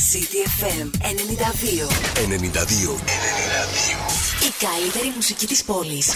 [0.00, 1.86] CTFM 92.
[2.14, 2.24] 92.
[2.24, 2.96] 92.
[4.46, 6.08] Η καλύτερη μουσική της πόλης.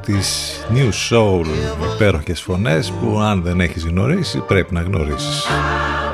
[0.00, 1.46] Από τις New Soul
[1.94, 5.44] υπέροχες φωνές που αν δεν έχεις γνωρίσει πρέπει να γνωρίσεις.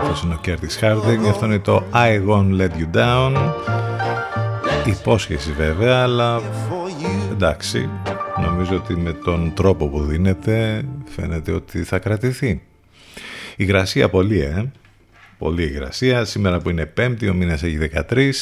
[0.00, 3.52] Αυτός είναι ο Curtis Harding, αυτό είναι το I Won't Let You Down.
[4.86, 6.40] Υπόσχεση βέβαια, αλλά
[7.30, 7.88] εντάξει,
[8.40, 12.62] νομίζω ότι με τον τρόπο που δίνεται φαίνεται ότι θα κρατηθεί.
[13.56, 14.72] Υγρασία πολύ, ε.
[15.38, 16.24] Πολύ υγρασία.
[16.24, 17.78] Σήμερα που είναι πέμπτη, ο μήνας έχει
[18.10, 18.32] 13.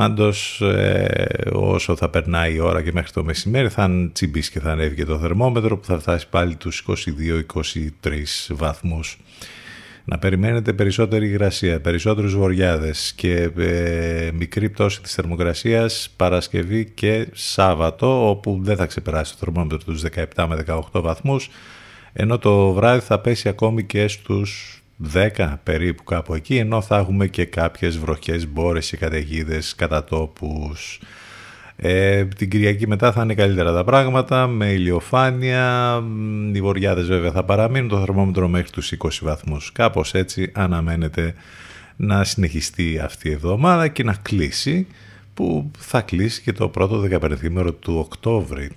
[0.00, 4.70] Πάντως ε, όσο θα περνάει η ώρα και μέχρι το μεσημέρι θα τσιμπήσει και θα
[4.70, 6.94] ανέβει και το θερμόμετρο που θα φτάσει πάλι τους 22-23
[8.48, 9.18] βαθμούς.
[10.04, 18.28] Να περιμένετε περισσότερη υγρασία, περισσότερους βοριάδες και ε, μικρή πτώση της θερμοκρασίας Παρασκευή και Σάββατο
[18.28, 20.02] όπου δεν θα ξεπεράσει το θερμόμετρο τους
[20.34, 21.50] 17 με 18 βαθμούς
[22.12, 24.79] ενώ το βράδυ θα πέσει ακόμη και στους
[25.12, 31.00] 10 περίπου κάπου εκεί, ενώ θα έχουμε και κάποιες βροχές, μπόρες και καταιγίδες κατά τόπους.
[31.76, 36.02] Ε, την Κυριακή μετά θα είναι καλύτερα τα πράγματα, με ηλιοφάνεια,
[36.52, 39.72] οι βοριάδες βέβαια θα παραμείνουν, το θερμόμετρο μέχρι τους 20 βαθμούς.
[39.72, 41.34] Κάπως έτσι αναμένεται
[41.96, 44.86] να συνεχιστεί αυτή η εβδομάδα και να κλείσει
[45.34, 48.70] που θα κλείσει και το πρώτο δεκαπενθήμερο του Οκτώβρη.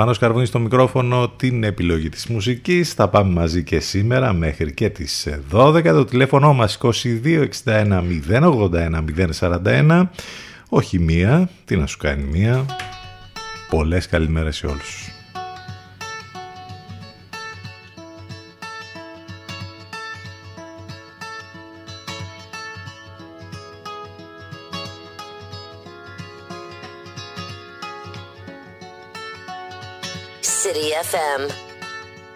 [0.00, 2.92] Πάνω σκαρβούνι στο μικρόφωνο την επιλογή της μουσικής.
[2.92, 5.82] Θα πάμε μαζί και σήμερα μέχρι και τις 12.
[5.82, 9.04] Το τηλέφωνο μας 2261 081
[9.40, 10.08] 041.
[10.68, 12.64] Όχι μία, τι να σου κάνει μία.
[13.70, 15.09] Πολλές καλημέρες σε όλους.
[30.76, 31.52] FM.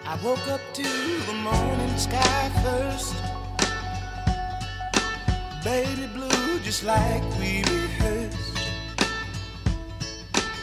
[0.05, 3.15] I woke up to the morning sky first.
[5.63, 8.57] Baby blue, just like we rehearsed.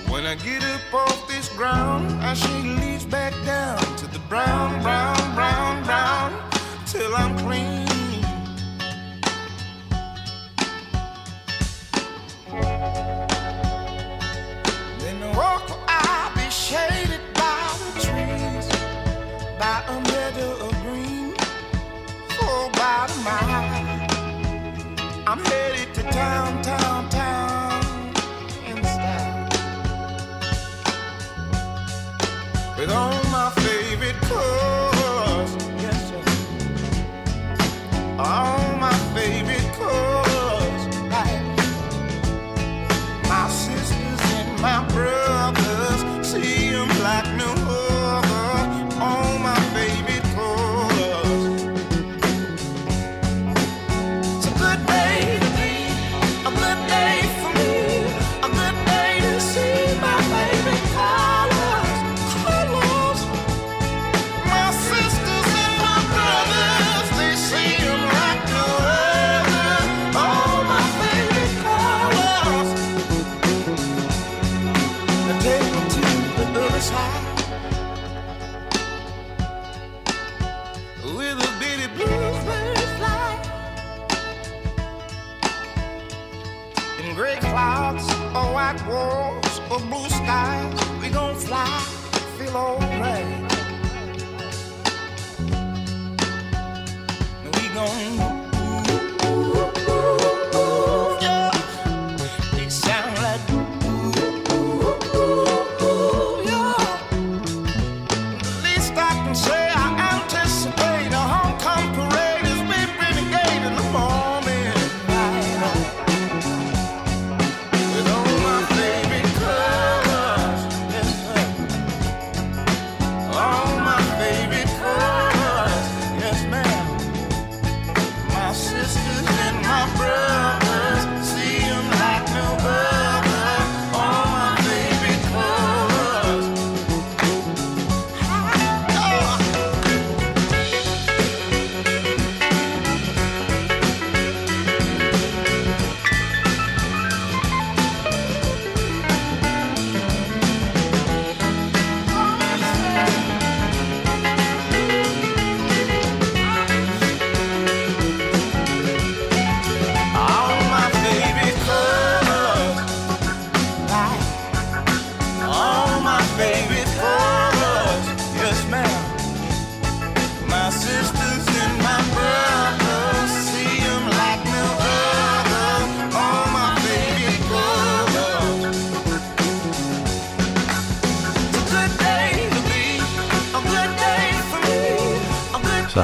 [0.08, 4.82] When I get up off this ground, I shake leaves back down to the brown,
[4.82, 6.30] brown, brown, brown,
[6.86, 7.86] till I'm clean.
[14.98, 17.01] Then I walk, I'll be shaded
[19.62, 21.32] by a meadow of green
[23.24, 23.64] mile.
[25.28, 28.12] I'm headed to town, town, town
[28.66, 29.48] in style
[32.76, 33.21] with all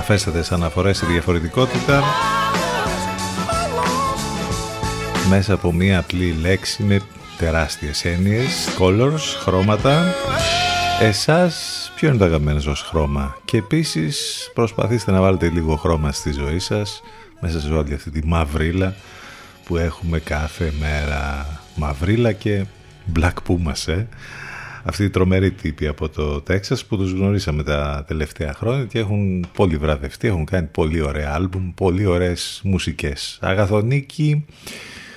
[0.08, 2.02] σαφέστατες αναφορές στη διαφορετικότητα
[5.28, 7.00] μέσα από μία απλή λέξη με
[7.38, 10.14] τεράστιες έννοιες, colors, χρώματα.
[11.00, 16.32] Εσάς ποιο είναι το αγαπημένο σας χρώμα; Και επίσης προσπαθήστε να βάλετε λίγο χρώμα στη
[16.32, 17.02] ζωή σας
[17.40, 18.94] μέσα σε όλη αυτή τη μαυρίλα
[19.64, 21.46] που έχουμε κάθε μέρα.
[21.74, 22.64] Μαυρίλα και
[23.18, 24.06] black pumas, ε
[24.82, 29.46] αυτοί οι τρομεροί τύποι από το Τέξας που τους γνωρίσαμε τα τελευταία χρόνια και έχουν
[29.54, 33.38] πολύ βραδευτεί, έχουν κάνει πολύ ωραία άλμπουμ, πολύ ωραίες μουσικές.
[33.40, 34.44] Αγαθονίκη,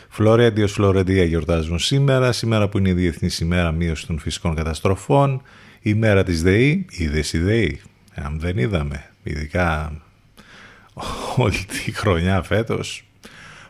[0.10, 5.42] Φλωρέντιος Φλωρεντία γιορτάζουν σήμερα, σήμερα που είναι η Διεθνής ημέρα μείωσης των φυσικών καταστροφών,
[5.82, 7.82] η μέρα της ΔΕΗ, είδες η ΔΕΗ,
[8.16, 9.94] αν δεν είδαμε, ειδικά
[11.38, 13.04] όλη τη χρονιά φέτος,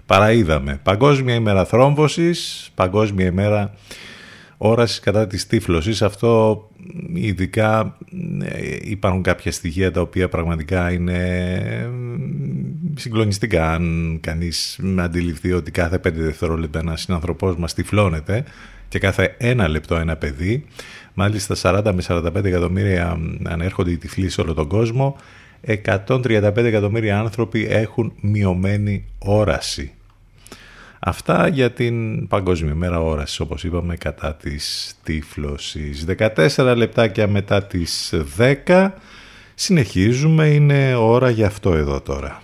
[0.06, 0.80] παραείδαμε.
[0.84, 3.74] Παγκόσμια ημέρα θρόμβωσης, παγκόσμια ημέρα
[4.64, 6.02] όρασης κατά της τύφλωσης.
[6.02, 6.62] Αυτό
[7.14, 7.98] ειδικά
[8.44, 11.90] ε, υπάρχουν κάποια στοιχεία τα οποία πραγματικά είναι
[12.96, 18.44] συγκλονιστικά αν κανείς αντιληφθεί ότι κάθε πέντε δευτερόλεπτα ένας συνανθρωπός μας τυφλώνεται
[18.88, 20.66] και κάθε ένα λεπτό ένα παιδί.
[21.14, 25.18] Μάλιστα 40 με 45 εκατομμύρια ανέρχονται οι τυφλοί σε όλο τον κόσμο.
[26.08, 29.92] 135 εκατομμύρια άνθρωποι έχουν μειωμένη όραση.
[31.04, 36.06] Αυτά για την Παγκόσμια Μέρα Όρασης, όπως είπαμε, κατά της τύφλωσης.
[36.06, 38.14] 14 λεπτάκια μετά τις
[38.66, 38.94] 10
[39.56, 42.42] συνεχίζουμε, είναι ώρα για αυτό εδώ τώρα.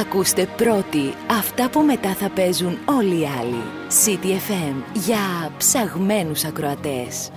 [0.00, 3.62] Ακούστε πρώτοι αυτά που μετά θα παίζουν όλοι οι άλλοι.
[4.04, 7.30] CTFM για ψαγμένους ακροατές.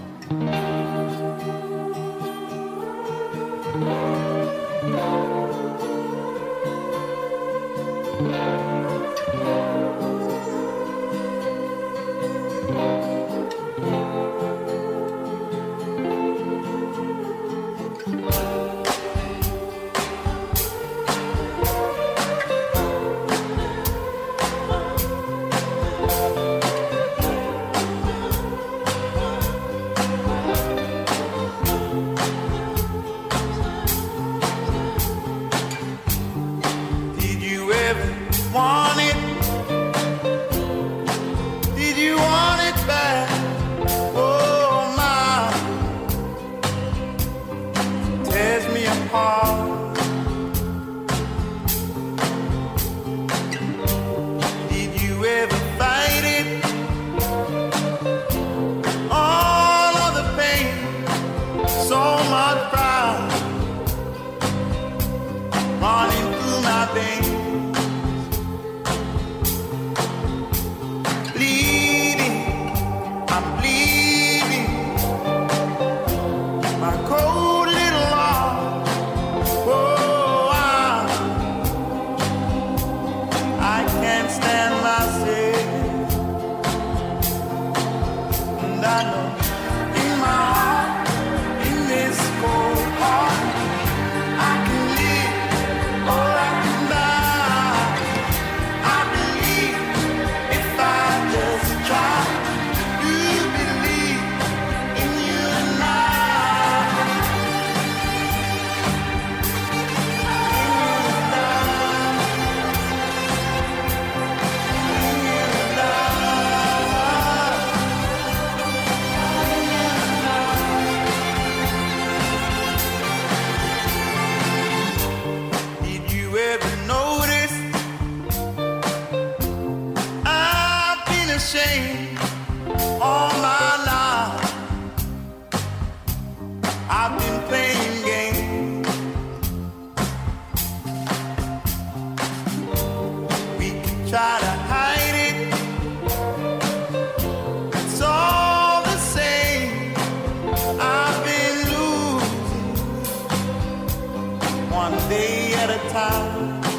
[154.71, 156.70] one day at a time.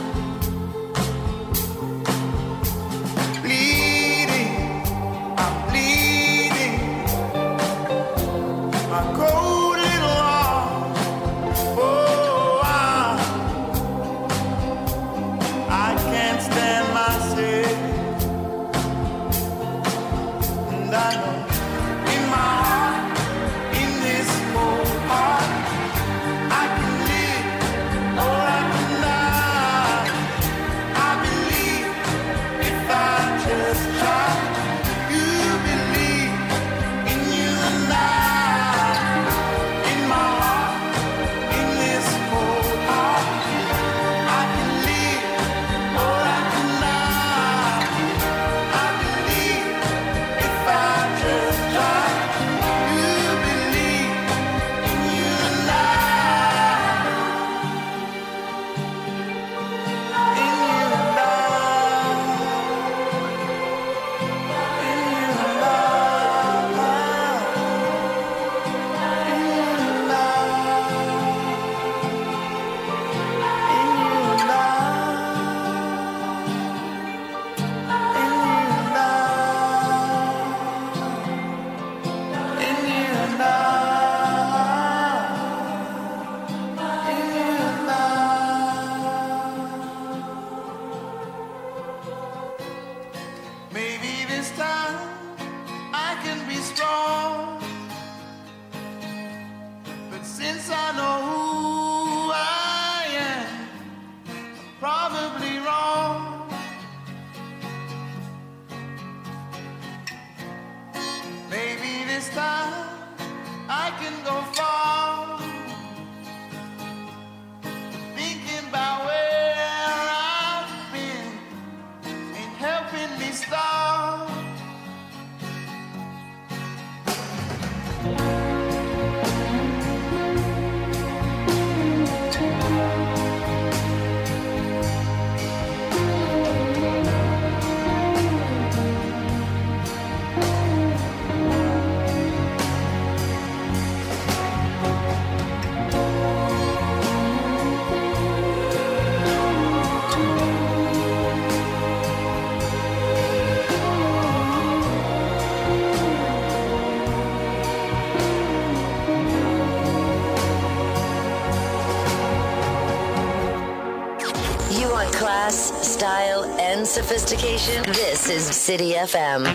[166.92, 167.82] Sophistication.
[167.84, 169.46] This is City FM.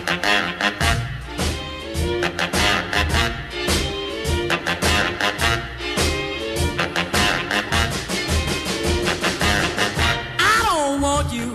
[10.40, 11.54] I don't want you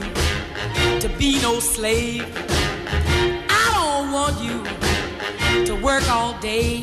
[1.01, 2.23] to be no slave.
[3.49, 4.63] I don't want you
[5.65, 6.81] to work all day.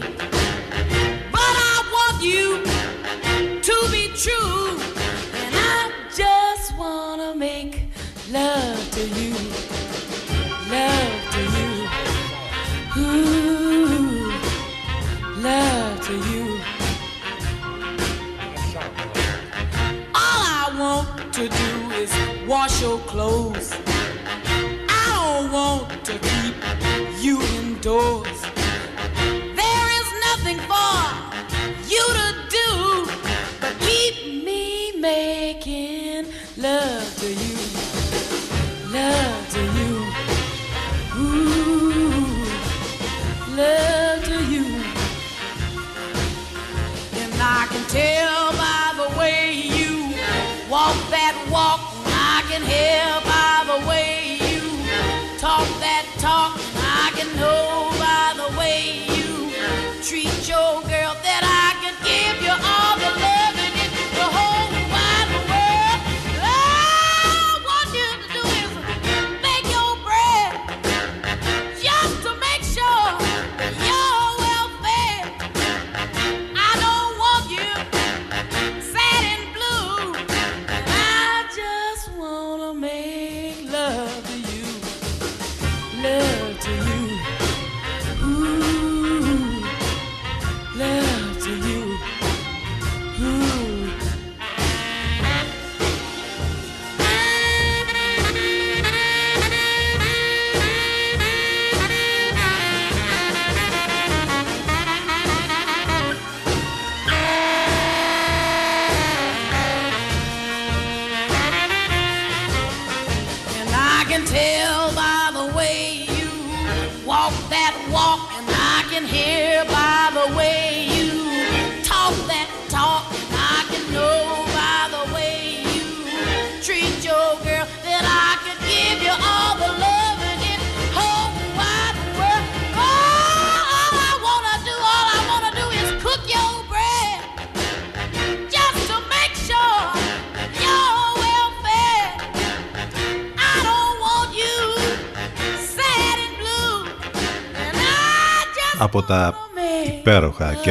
[1.32, 2.62] But I want you
[3.62, 4.78] to be true.
[5.40, 7.86] And I just want to make
[8.30, 8.59] love
[8.92, 9.34] to you,
[10.68, 11.70] love to you,
[12.98, 14.32] ooh,
[15.40, 16.60] love to you.
[20.14, 22.12] All I want to do is
[22.48, 23.79] wash your clothes.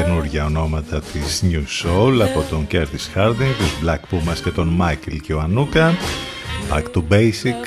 [0.04, 5.18] Καινούργια ονόματα της New Soul από τον Curtis Harding, τους Black Pumas και τον Michael
[5.22, 5.94] Κιωανούκα
[6.72, 7.62] Back to Basic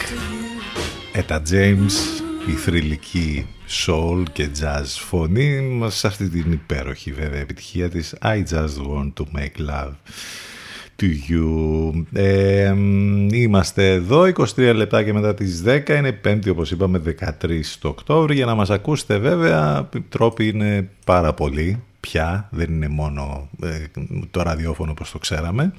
[1.14, 1.92] Eta James
[2.48, 3.46] η θρηλυκή
[3.86, 9.12] soul και jazz φωνή μας σε αυτή την υπέροχη βέβαια επιτυχία της I just want
[9.16, 9.92] to make love
[12.12, 12.74] ε,
[13.32, 14.22] είμαστε εδώ
[14.56, 18.54] 23 λεπτά και μετά τις 10 είναι πέμπτη όπως είπαμε 13 το Οκτώβριο για να
[18.54, 23.84] μας ακούσετε βέβαια οι τρόποι είναι πάρα πολλοί πια δεν είναι μόνο ε,
[24.30, 25.72] το ραδιόφωνο όπως το ξέραμε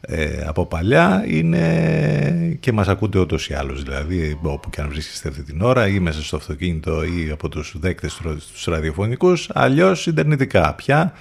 [0.00, 5.28] ε, από παλιά είναι και μας ακούτε ούτως ή άλλως δηλαδή όπου και αν βρίσκεστε
[5.28, 8.20] αυτή την ώρα ή μέσα στο αυτοκίνητο ή από τους δέκτες
[8.52, 11.12] τους ραδιοφωνικούς αλλιώς ιντερνετικά πια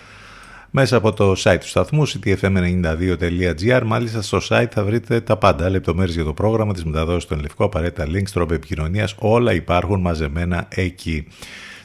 [0.72, 3.82] μέσα από το site του σταθμού ctfm92.gr.
[3.86, 7.64] Μάλιστα στο site θα βρείτε τα πάντα, λεπτομέρειες για το πρόγραμμα, τις μεταδόσεις του Ελευκό,
[7.64, 11.28] απαραίτητα links, τρόπο επικοινωνίας, όλα υπάρχουν μαζεμένα εκεί.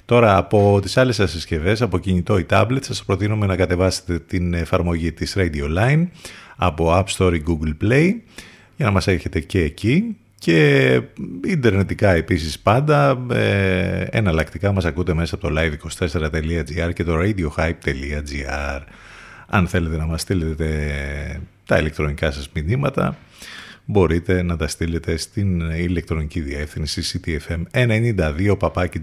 [0.07, 4.55] Τώρα από τις άλλες σας συσκευές, από κινητό ή tablet, σας προτείνουμε να κατεβάσετε την
[4.55, 6.07] εφαρμογή της Radio Line
[6.57, 8.11] από App Store ή Google Play
[8.77, 10.17] για να μας έχετε και εκεί.
[10.39, 11.01] Και
[11.45, 18.81] ιντερνετικά επίσης πάντα ε, εναλλακτικά μας ακούτε μέσα από το live24.gr και το radiohype.gr
[19.47, 20.71] αν θέλετε να μας στείλετε
[21.67, 23.17] τα ηλεκτρονικά σας μηνύματα
[23.85, 28.57] μπορείτε να τα στείλετε στην ηλεκτρονική διεύθυνση ctfm92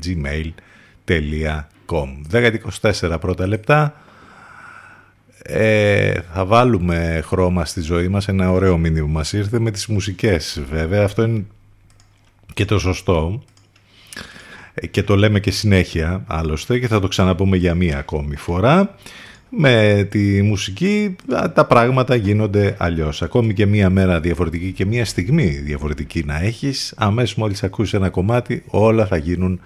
[0.04, 0.73] gmail.com
[1.06, 3.94] 10-24 πρώτα λεπτά
[5.44, 9.88] ε, θα βάλουμε χρώμα στη ζωή μας ένα ωραίο μήνυμα που μας ήρθε με τις
[9.88, 11.46] μουσικές βέβαια αυτό είναι
[12.54, 13.44] και το σωστό
[14.74, 18.96] ε, και το λέμε και συνέχεια άλλωστε και θα το ξαναπούμε για μία ακόμη φορά
[19.58, 21.16] με τη μουσική
[21.54, 23.22] τα πράγματα γίνονται αλλιώς.
[23.22, 28.10] Ακόμη και μία μέρα διαφορετική και μία στιγμή διαφορετική να έχεις, αμέσως μόλις ακούσεις ένα
[28.10, 29.60] κομμάτι όλα θα γίνουν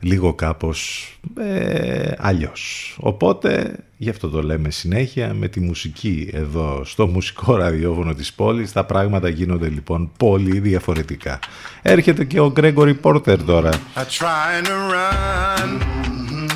[0.00, 2.96] λίγο κάπως ε, αλλιώς.
[3.00, 8.72] Οπότε γι' αυτό το λέμε συνέχεια με τη μουσική εδώ στο μουσικό ραδιόφωνο της πόλης
[8.72, 11.38] τα πράγματα γίνονται λοιπόν πολύ διαφορετικά.
[11.82, 13.70] Έρχεται και ο Gregory Porter τώρα.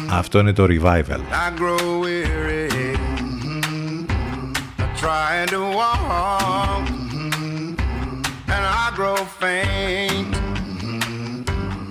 [0.09, 1.21] Αυτό είναι το revival.
[5.03, 6.89] trying to walk,
[8.47, 10.42] and I grow faint.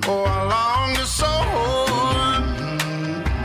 [0.07, 1.31] Oh, I long to soar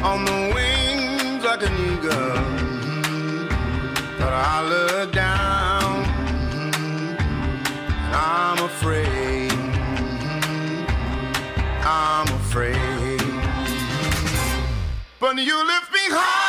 [0.03, 2.43] on the wings like an eagle,
[4.19, 6.05] but I look down,
[8.05, 9.53] and I'm afraid.
[11.85, 13.21] I'm afraid,
[15.21, 16.46] but you lift me high.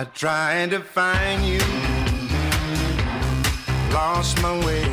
[0.00, 1.58] I tried to find you,
[3.92, 4.84] lost my way,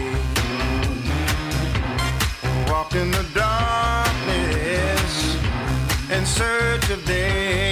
[2.68, 5.14] walked in the darkness
[6.10, 7.65] in search of day.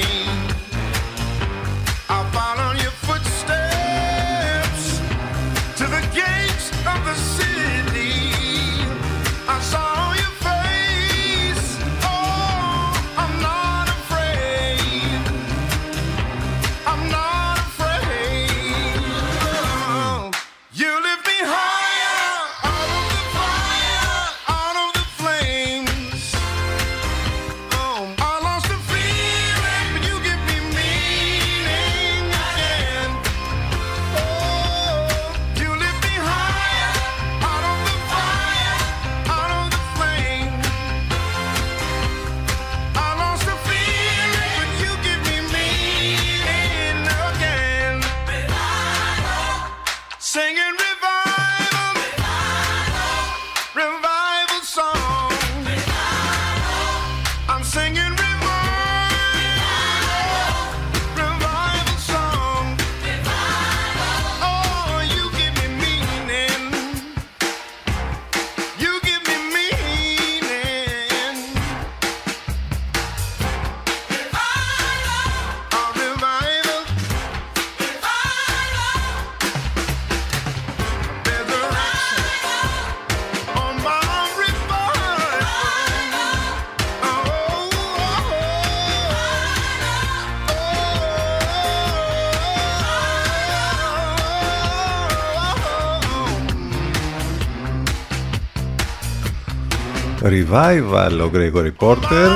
[100.34, 102.30] Revival ο Gregory Porter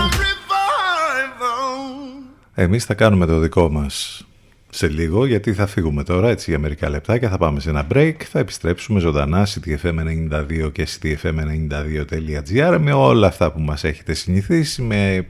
[2.54, 4.26] Εμείς θα κάνουμε το δικό μας
[4.70, 7.88] σε λίγο γιατί θα φύγουμε τώρα έτσι για μερικά λεπτά και θα πάμε σε ένα
[7.94, 15.28] break θα επιστρέψουμε ζωντανά CTFM92 και CTFM92.gr με όλα αυτά που μας έχετε συνηθίσει με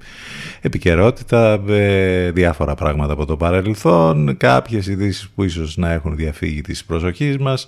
[0.62, 6.86] επικαιρότητα με διάφορα πράγματα από το παρελθόν κάποιες ειδήσεις που ίσως να έχουν διαφύγει της
[6.86, 7.68] προσοχής μας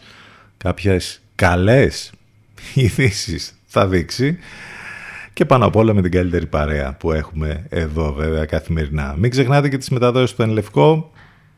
[0.57, 2.11] κάποιες καλές
[2.73, 4.37] ειδήσεις θα δείξει
[5.39, 9.15] και πάνω απ' όλα με την καλύτερη παρέα που έχουμε εδώ βέβαια καθημερινά.
[9.17, 11.11] Μην ξεχνάτε και τις μεταδόσεις του Ενλευκό,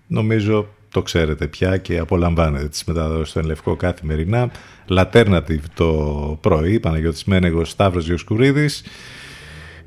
[0.07, 3.75] νομίζω το ξέρετε πια και απολαμβάνετε τις μεταδόσεις του Ενλευκό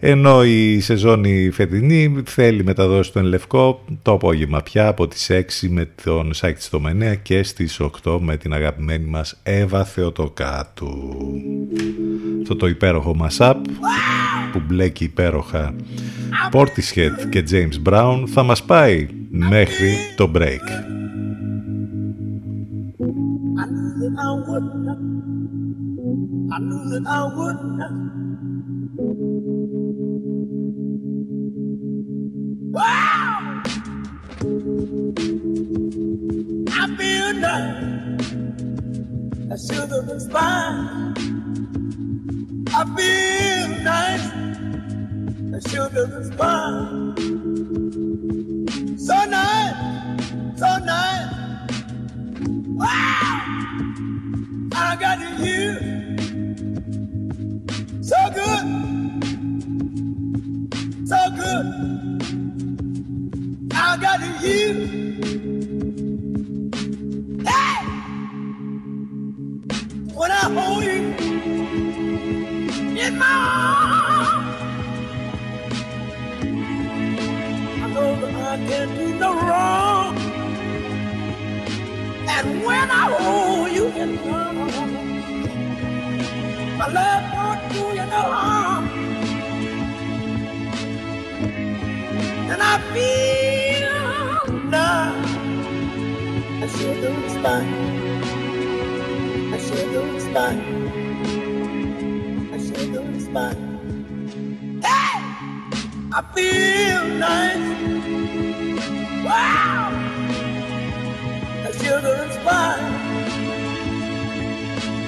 [0.06, 5.88] Ενώ η σεζόν φετινή θέλει μεταδόση στον Λευκό το απόγευμα πια από τις 6 με
[6.04, 11.16] τον Σάκη στο Μενέα και στις 8 με την αγαπημένη μας Εύα Θεοτοκάτου.
[12.40, 13.54] Αυτό το υπέροχο mashup
[14.52, 15.74] που μπλέκει υπέροχα
[16.52, 20.66] Portishead και James Brown θα μας πάει μέχρι το break.
[26.56, 28.23] I knew that I would
[32.74, 33.62] Wow!
[36.70, 38.32] I feel nice.
[39.48, 39.56] I
[42.96, 44.26] feel nice.
[46.34, 47.14] Fine.
[48.98, 49.78] So nice,
[50.58, 51.30] so nice.
[52.74, 53.38] Wow!
[54.74, 55.68] I got you.
[58.02, 58.66] So good.
[61.06, 61.83] So good.
[63.94, 64.74] I got you.
[67.46, 67.86] Hey!
[70.12, 70.98] When I hold you
[72.98, 74.74] in my arms,
[77.68, 80.16] I know that I can't do no wrong.
[82.28, 85.38] And when I hold you in my arms,
[86.78, 89.13] my love won't do you no harm.
[92.52, 95.14] And I feel now
[96.62, 97.72] I sure do fine.
[99.54, 100.60] I sure do fine.
[102.52, 103.02] I sure do
[103.32, 103.60] fine.
[104.82, 105.16] Hey!
[106.12, 107.68] I feel nice.
[109.24, 109.90] Wow!
[111.66, 113.14] I sure do fine.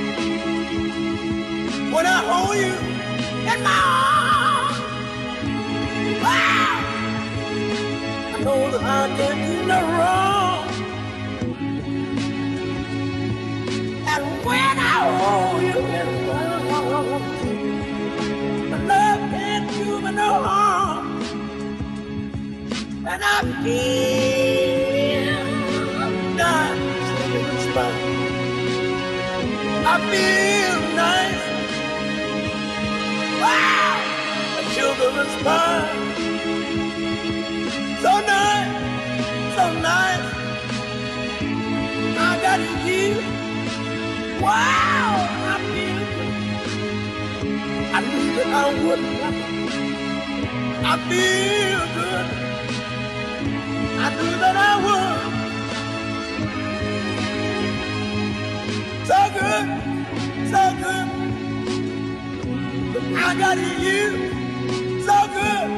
[1.94, 2.93] when I hold you
[3.56, 3.58] I
[8.42, 9.08] know that I
[9.66, 10.66] no wrong.
[14.12, 15.80] And when I hold you
[18.88, 21.06] love can't do me no harm.
[23.06, 25.36] And I feel
[26.34, 26.94] nice.
[29.86, 30.63] I feel
[35.04, 35.10] So
[38.20, 38.72] nice,
[39.54, 40.26] so nice.
[42.16, 43.08] I got you.
[44.40, 45.12] Wow,
[45.52, 46.34] I feel good.
[47.92, 49.02] I knew that I would.
[50.84, 52.26] I feel good.
[54.00, 55.34] I knew that I would.
[59.06, 59.66] so good,
[60.50, 61.08] so good.
[63.16, 64.33] I got you,
[65.08, 65.68] so good,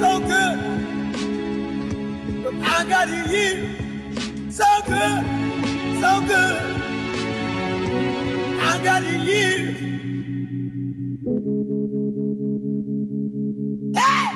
[0.00, 0.58] so good.
[2.76, 3.50] I got you,
[4.58, 5.20] so good,
[6.02, 6.58] so good.
[8.70, 9.48] I got you.
[13.98, 14.30] Hey!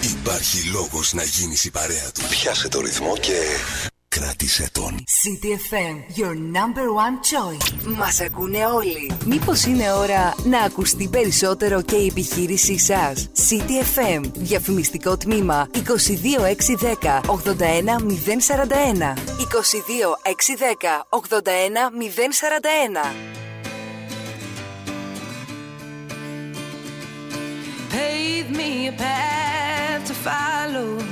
[0.00, 2.20] Υπάρχει λόγος να γίνεις η παρέα του.
[2.30, 3.38] Πιάσε το ρυθμό και
[4.22, 5.04] Κράτησε τον.
[5.04, 7.96] CTFM, your number one choice.
[7.96, 9.12] Μας ακούνε όλοι.
[9.24, 19.14] Μήπως είναι ώρα να ακουστεί περισσότερο και η επιχείρησή σας; CTFM, διαφημιστικό τμήμα 22610 81041.
[19.38, 21.18] 22610 81041.
[27.90, 31.11] Pave me a path to follow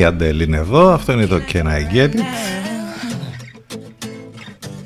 [0.00, 2.20] Η Αντέλ είναι εδώ, αυτό είναι το Can I Get It.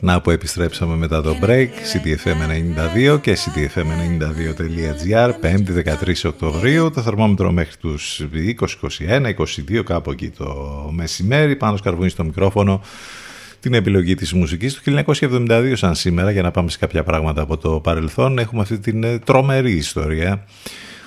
[0.00, 7.76] Να που επιστρέψαμε μετά το break, CTFM92 και CTFM92.gr, 5η 13 Οκτωβρίου, το θερμόμετρο μέχρι
[7.76, 8.54] τους 20,
[9.08, 9.34] 21,
[9.78, 10.54] 22 κάπου εκεί το
[10.92, 12.80] μεσημέρι, πάνω σκαρβούνι στο μικρόφωνο
[13.60, 17.56] την επιλογή της μουσικής του 1972 σαν σήμερα για να πάμε σε κάποια πράγματα από
[17.56, 18.38] το παρελθόν.
[18.38, 20.44] Έχουμε αυτή την ε, τρομερή ιστορία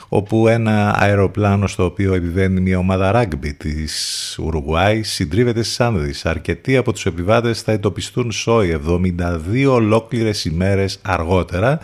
[0.10, 6.26] όπου ένα αεροπλάνο στο οποίο επιβαίνει μια ομάδα ράγκμπι της Ουρουγουάη συντρίβεται στις Άνδης.
[6.26, 11.80] Αρκετοί από τους επιβάτες θα εντοπιστούν σόι 72 ολόκληρες ημέρες αργότερα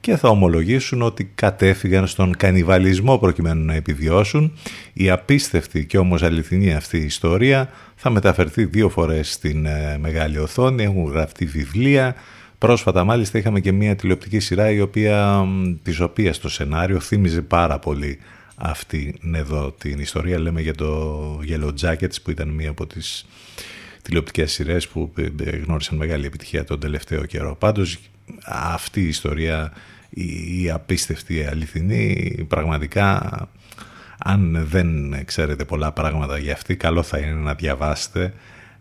[0.00, 4.52] και θα ομολογήσουν ότι κατέφυγαν στον κανιβαλισμό προκειμένου να επιβιώσουν.
[4.92, 10.38] Η απίστευτη και όμως αληθινή αυτή η ιστορία θα μεταφερθεί δύο φορές στην ε, μεγάλη
[10.38, 12.14] οθόνη, έχουν γραφτεί βιβλία,
[12.66, 15.46] Πρόσφατα μάλιστα είχαμε και μια τηλεοπτική σειρά η οποία,
[15.82, 18.18] της οποίας το σενάριο θύμιζε πάρα πολύ
[18.56, 20.38] αυτή εδώ την ιστορία.
[20.38, 23.26] Λέμε για το Yellow Jackets που ήταν μία από τις
[24.02, 25.12] τηλεοπτικές σειρές που
[25.64, 27.56] γνώρισαν μεγάλη επιτυχία τον τελευταίο καιρό.
[27.56, 27.98] Πάντως
[28.44, 29.72] αυτή η ιστορία,
[30.10, 33.38] η, η απίστευτη αληθινή, πραγματικά
[34.18, 38.34] αν δεν ξέρετε πολλά πράγματα για αυτή, καλό θα είναι να διαβάσετε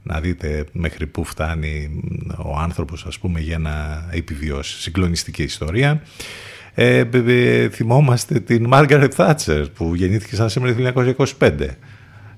[0.08, 2.02] να δείτε μέχρι πού φτάνει
[2.38, 4.82] ο άνθρωπος ας πούμε για να επιβιώσει.
[4.82, 6.02] Συγκλονιστική ιστορία.
[6.74, 7.04] Ε,
[7.70, 11.52] θυμόμαστε την Μάργαρετ Θάτσερ που γεννήθηκε σαν σήμερα το 1925.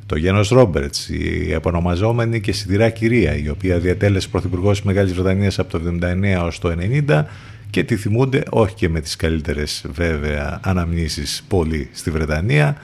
[0.05, 5.59] Το Γένος Ρόμπερτς, η επωνομαζόμενη και σιδηρά κυρία, η οποία διατέλεσε πρωθυπουργός της Μεγάλης Βρετανίας
[5.59, 6.75] από το 1979 έως το
[7.07, 7.23] 1990
[7.69, 12.77] και τη θυμούνται όχι και με τις καλύτερες βέβαια αναμνήσεις πολύ στη Βρετανία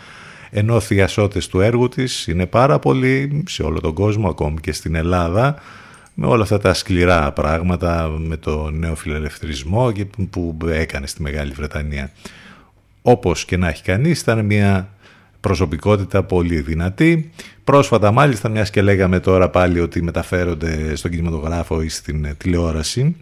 [0.55, 4.95] ενώ θειασότες του έργου της είναι πάρα πολύ σε όλο τον κόσμο, ακόμη και στην
[4.95, 5.55] Ελλάδα,
[6.13, 9.91] με όλα αυτά τα σκληρά πράγματα, με το νέο φιλελευθερισμό
[10.29, 12.11] που έκανε στη Μεγάλη Βρετανία.
[13.01, 14.89] Όπως και να έχει κανείς, ήταν μια
[15.39, 17.31] προσωπικότητα πολύ δυνατή.
[17.63, 23.15] Πρόσφατα μάλιστα, μιας και λέγαμε τώρα πάλι ότι μεταφέρονται στον κινηματογράφο ή στην τηλεόραση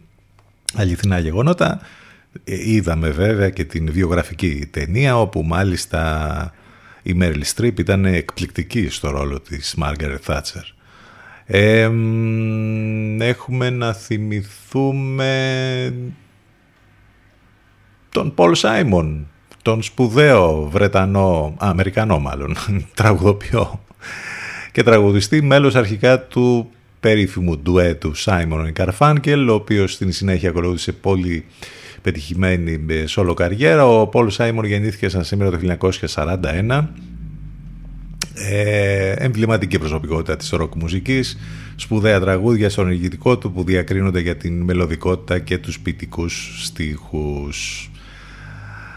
[0.75, 1.79] αληθινά γεγονότα,
[2.43, 6.53] ε, είδαμε βέβαια και την βιογραφική ταινία όπου μάλιστα
[7.03, 10.63] η Μέρλι Στριπ ήταν εκπληκτική στο ρόλο της Μάργαρετ Θάτσερ.
[13.19, 15.33] έχουμε να θυμηθούμε
[18.09, 19.27] τον Πολ Σάιμον,
[19.61, 22.55] τον σπουδαίο Βρετανό, Αμερικανό μάλλον,
[22.95, 23.83] τραγουδοποιό
[24.71, 31.45] και τραγουδιστή, μέλος αρχικά του περίφημου ντουέτου Σάιμον Καρφάνκελ, ο οποίος στην συνέχεια ακολούθησε πολύ
[32.01, 33.87] πετυχημένη σόλο καριέρα.
[33.87, 35.77] Ο Πολ Σάιμον γεννήθηκε σαν σήμερα το
[36.15, 36.87] 1941.
[38.33, 41.37] Ε, εμβληματική προσωπικότητα της ροκ μουσικής,
[41.75, 47.89] σπουδαία τραγούδια στον ενεργητικό του που διακρίνονται για την μελωδικότητα και τους ποιητικούς στίχους.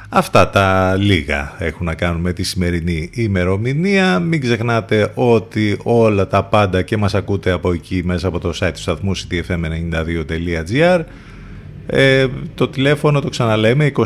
[0.09, 4.19] Αυτά τα λίγα έχουν να κάνουν με τη σημερινή ημερομηνία.
[4.19, 8.71] Μην ξεχνάτε ότι όλα τα πάντα και μας ακούτε από εκεί μέσα από το site
[8.75, 11.01] του σταθμού ctfm92.gr
[11.87, 14.03] ε, το τηλέφωνο το ξαναλέμε 2261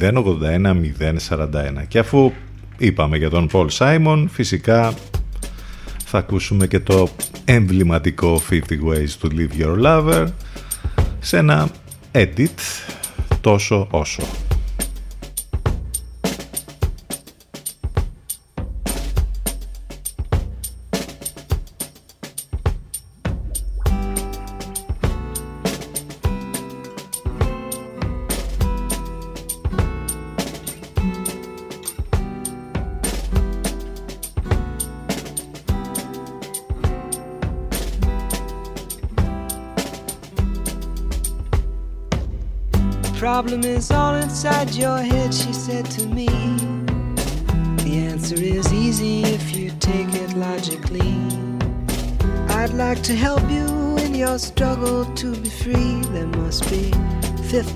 [0.00, 0.14] 081
[1.28, 1.46] 041
[1.88, 2.32] και αφού
[2.78, 4.94] είπαμε για τον Paul Simon φυσικά
[6.04, 7.08] θα ακούσουμε και το
[7.44, 10.26] εμβληματικό 50 Ways to Live Your Lover
[11.20, 11.68] σε ένα
[12.12, 12.58] edit
[13.40, 14.49] τόσο όσο.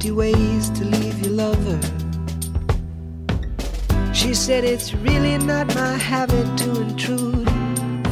[0.04, 1.80] 50 ways to leave your lover.
[4.12, 7.48] She said it's really not my habit to intrude.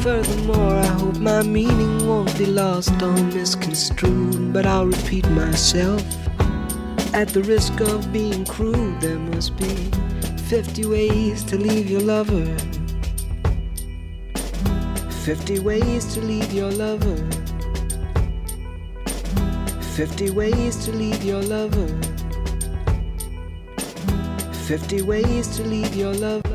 [0.01, 6.03] Furthermore, I hope my meaning won't be lost or misconstrued, but I'll repeat myself.
[7.13, 9.91] At the risk of being crude, there must be
[10.49, 12.47] 50 ways to leave your lover.
[15.27, 17.42] 50 ways to leave your lover.
[19.95, 21.87] 50 ways to leave your lover.
[24.67, 26.52] 50 ways to leave your lover.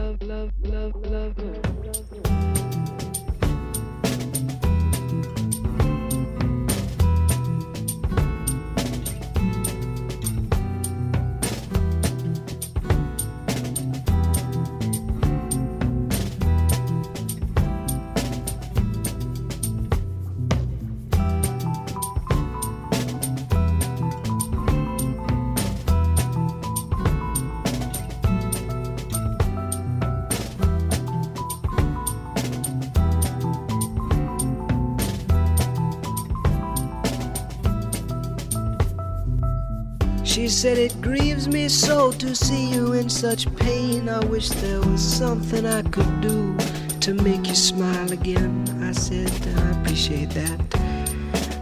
[42.28, 44.10] To see you in such pain.
[44.10, 46.58] I wish there was something I could do
[47.00, 48.66] to make you smile again.
[48.84, 50.60] I said, I appreciate that.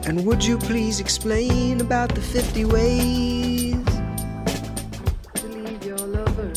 [0.08, 3.86] And would you please explain about the 50 ways
[5.36, 6.52] to leave your lover?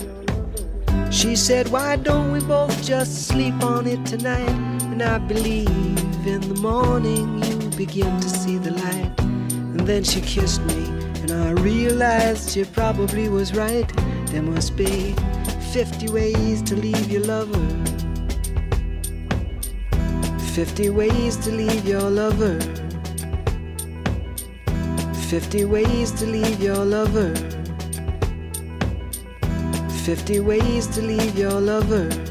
[1.11, 4.59] She said, Why don't we both just sleep on it tonight?
[4.91, 9.21] And I believe in the morning you begin to see the light.
[9.21, 10.99] And then she kissed me
[11.31, 13.91] and I realized she probably was right.
[14.39, 15.17] There must be
[15.73, 17.59] 50 ways to leave your lover.
[20.55, 22.61] 50 ways to leave your lover.
[25.29, 27.35] 50 ways to leave your lover.
[30.05, 32.28] 50 ways to leave your lover.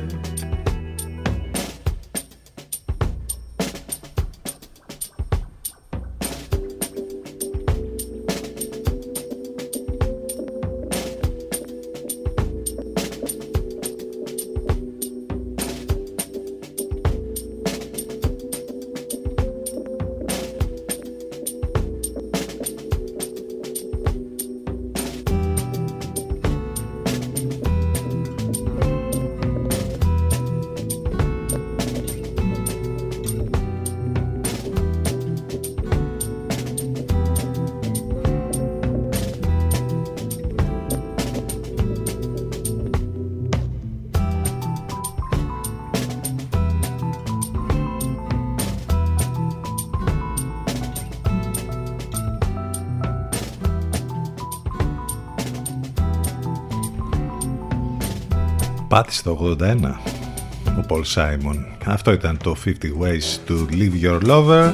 [59.24, 61.66] Πάτησε το 81 ο Πολ Σάιμον.
[61.86, 64.72] Αυτό ήταν το 50 Ways to Leave Your Lover.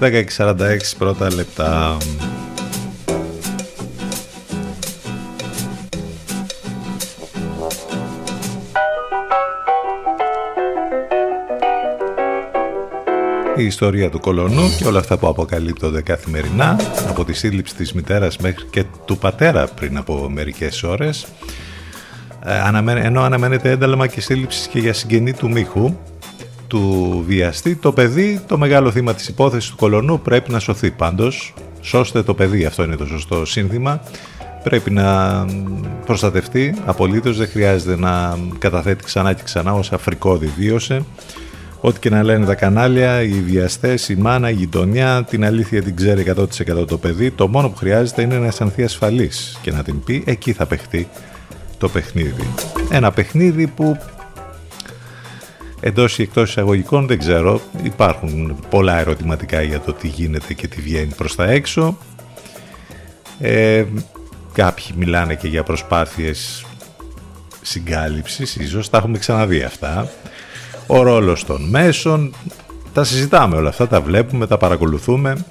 [0.00, 1.96] 10.46 πρώτα λεπτά.
[13.56, 16.76] Η ιστορία του κολονού και όλα αυτά που αποκαλύπτονται καθημερινά
[17.08, 21.43] από τη σύλληψη της μητέρας μέχρι και του πατέρα πριν από μερικές ώρες ε,
[23.02, 25.96] ενώ αναμένεται ένταλμα και σύλληψης και για συγγενή του Μίχου
[26.66, 30.90] του βιαστή, το παιδί, το μεγάλο θύμα της υπόθεσης του κολονού πρέπει να σωθεί.
[30.90, 34.00] Πάντως, σώστε το παιδί, αυτό είναι το σωστό σύνθημα.
[34.62, 35.44] πρέπει να
[36.06, 41.04] προστατευτεί απολύτως δεν χρειάζεται να καταθέτει ξανά και ξανά ως αφρικόδη βίωσε
[41.80, 45.96] Ό,τι και να λένε τα κανάλια, οι βιαστές, η μάνα, η γειτονιά, την αλήθεια την
[45.96, 47.30] ξέρει 100% το παιδί.
[47.30, 51.08] Το μόνο που χρειάζεται είναι να αισθανθεί ασφαλής και να την πει εκεί θα παιχτεί
[51.78, 52.48] το παιχνίδι.
[52.90, 53.98] Ένα παιχνίδι που
[55.80, 57.60] εντός ή εκτός εισαγωγικών δεν ξέρω.
[57.82, 61.98] Υπάρχουν πολλά ερωτηματικά για το τι γίνεται και τι βγαίνει προς τα έξω.
[63.38, 63.84] Ε,
[64.52, 66.64] κάποιοι μιλάνε και για προσπάθειες
[67.62, 70.10] συγκάλυψης, ίσως τα έχουμε ξαναδεί αυτά
[70.86, 72.34] ο ρόλος των μέσων.
[72.92, 75.44] Τα συζητάμε όλα αυτά, τα βλέπουμε, τα παρακολουθούμε.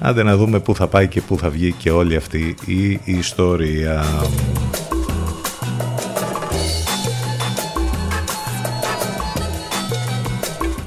[0.00, 4.04] Άντε να δούμε πού θα πάει και πού θα βγει και όλη αυτή η ιστορία.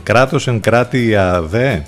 [0.06, 1.84] Κράτος εν κράτη ΑΔΕ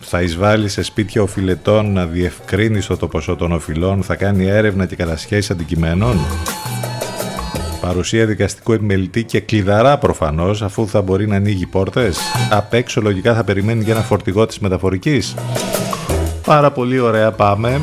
[0.00, 4.86] θα εισβάλλει σε σπίτια οφειλετών να διευκρίνει στο το ποσό των οφειλών, θα κάνει έρευνα
[4.86, 6.18] και κατασχέσεις αντικειμένων.
[7.80, 12.18] Παρουσία δικαστικού επιμελητή και κλειδαρά προφανώς, αφού θα μπορεί να ανοίγει πόρτες.
[12.50, 15.34] Απ' έξω λογικά θα περιμένει για ένα φορτηγό της μεταφορικής.
[16.44, 17.80] Πάρα πολύ ωραία πάμε.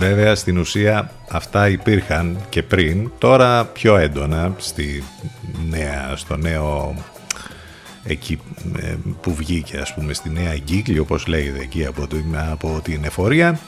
[0.00, 5.04] Βέβαια στην ουσία αυτά υπήρχαν και πριν, τώρα πιο έντονα στη
[5.68, 6.94] νέα, στο νέο
[8.04, 8.38] εκεί
[8.80, 13.04] ε, που βγήκε ας πούμε στη νέα εγκύκλη όπως λέγεται εκεί από την, από την
[13.04, 13.58] εφορία.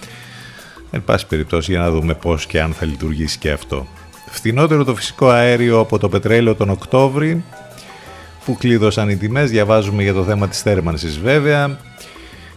[0.90, 3.86] Εν πάση περιπτώσει για να δούμε πώς και αν θα λειτουργήσει και αυτό.
[4.26, 7.44] Φθηνότερο το φυσικό αέριο από το πετρέλαιο τον Οκτώβρη
[8.44, 11.78] που κλείδωσαν οι τιμές, διαβάζουμε για το θέμα της θέρμανσης βέβαια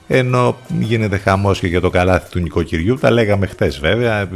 [0.08, 4.30] ενώ γίνεται χαμός και για το καλάθι του νοικοκυριού τα λέγαμε χτες βέβαια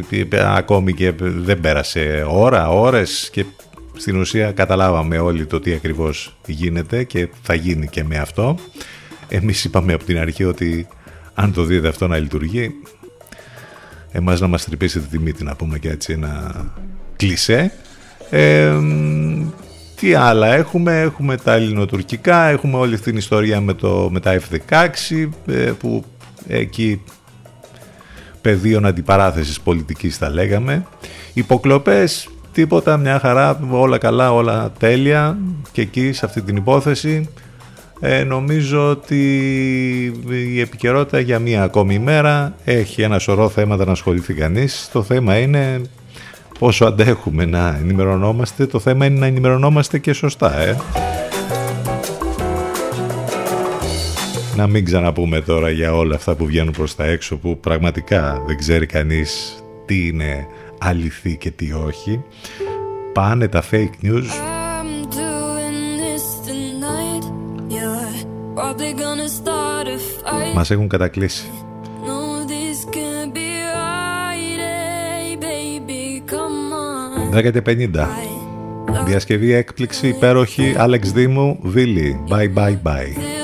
[0.55, 3.45] ακόμη και δεν πέρασε ώρα, ώρες και
[3.97, 8.55] στην ουσία καταλάβαμε όλοι το τι ακριβώς γίνεται και θα γίνει και με αυτό
[9.27, 10.87] εμείς είπαμε από την αρχή ότι
[11.33, 12.71] αν το δείτε αυτό να λειτουργεί
[14.11, 16.53] εμάς να μας τρυπήσει τη τιμή, να πούμε και έτσι ένα
[17.15, 17.71] κλισέ.
[18.29, 18.77] Ε,
[19.99, 24.39] τι άλλα έχουμε, έχουμε τα ελληνοτουρκικά, έχουμε όλη αυτή την ιστορία με, το, με τα
[24.39, 26.03] F-16 ε, που
[26.47, 27.01] εκεί
[28.41, 30.85] πεδίων αντιπαράθεσης πολιτικής θα λέγαμε.
[31.33, 35.37] Υποκλοπές, τίποτα, μια χαρά, όλα καλά, όλα τέλεια
[35.71, 37.29] και εκεί σε αυτή την υπόθεση
[37.99, 39.23] ε, νομίζω ότι
[40.27, 44.89] η επικαιρότητα για μία ακόμη ημέρα έχει ένα σωρό θέματα να ασχοληθεί κανείς.
[44.91, 45.81] Το θέμα είναι
[46.59, 48.65] πόσο αντέχουμε να ενημερωνόμαστε.
[48.65, 50.77] Το θέμα είναι να ενημερωνόμαστε και σωστά, ε.
[54.55, 58.57] Να μην ξαναπούμε τώρα για όλα αυτά που βγαίνουν προς τα έξω που πραγματικά δεν
[58.57, 60.47] ξέρει κανείς τι είναι
[60.79, 62.23] αληθή και τι όχι.
[63.13, 64.25] Πάνε τα fake news
[70.53, 71.51] Μας έχουν κατακλείσει.
[77.29, 78.07] Δέκατη 50.
[79.05, 82.19] Διασκευή έκπληξη υπέροχη Άλεξ Δήμου Βίλι.
[82.29, 83.38] Bye bye bye.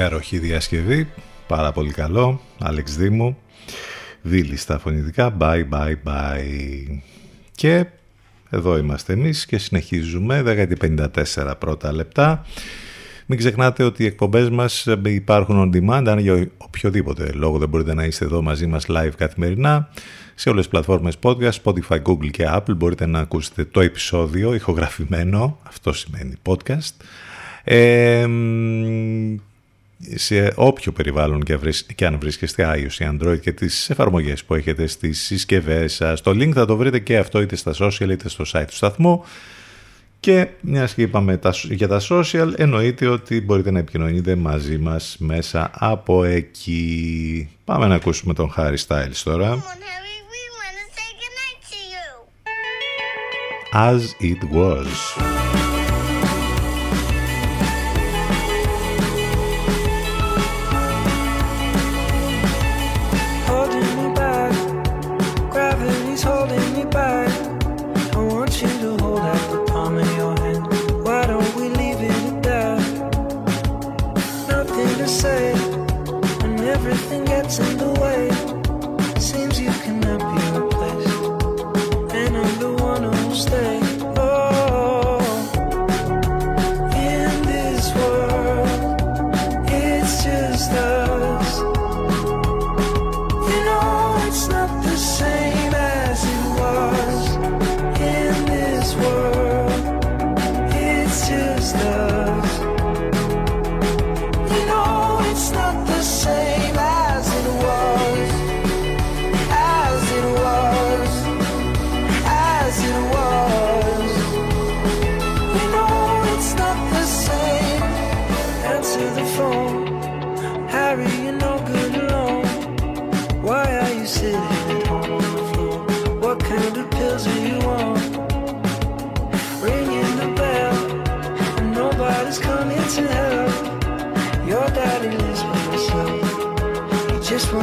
[0.00, 1.08] Υπέροχη διασκευή.
[1.46, 2.40] Πάρα πολύ καλό.
[2.58, 3.36] Άλεξ Δήμου.
[4.22, 5.36] Βίλη στα φωνητικά.
[5.40, 6.98] Bye, bye, bye.
[7.54, 7.86] Και
[8.50, 10.42] εδώ είμαστε εμείς και συνεχίζουμε.
[10.46, 12.46] 10.54 πρώτα λεπτά.
[13.26, 16.04] Μην ξεχνάτε ότι οι εκπομπές μας υπάρχουν on demand.
[16.06, 19.88] Αν για οποιοδήποτε λόγο δεν μπορείτε να είστε εδώ μαζί μας live καθημερινά,
[20.34, 25.58] σε όλες τις πλατφόρμες podcast, Spotify, Google και Apple μπορείτε να ακούσετε το επεισόδιο ηχογραφημένο,
[25.62, 26.94] αυτό σημαίνει podcast,
[27.64, 28.26] ε,
[30.14, 31.42] σε όποιο περιβάλλον
[31.94, 36.20] και αν βρίσκεστε iOS ή Android και τις εφαρμογές που έχετε στις συσκευές σας.
[36.20, 39.24] Το link θα το βρείτε και αυτό είτε στα social είτε στο site του σταθμού.
[40.20, 45.70] Και μιας και είπαμε για τα social, εννοείται ότι μπορείτε να επικοινωνείτε μαζί μας μέσα
[45.74, 47.48] από εκεί.
[47.64, 49.64] Πάμε να ακούσουμε τον Harry Styles τώρα.
[53.72, 55.69] As it was.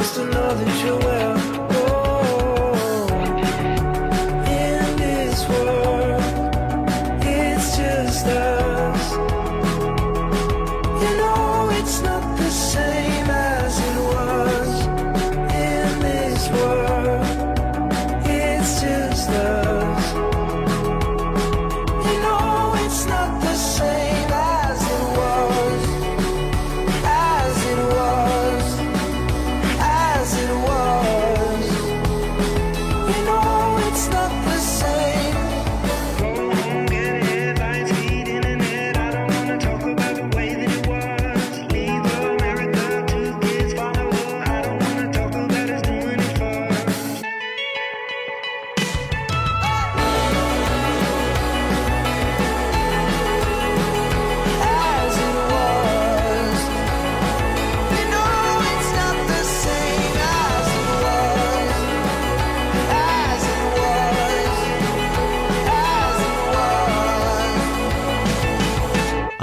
[0.07, 1.36] just to know that you're well.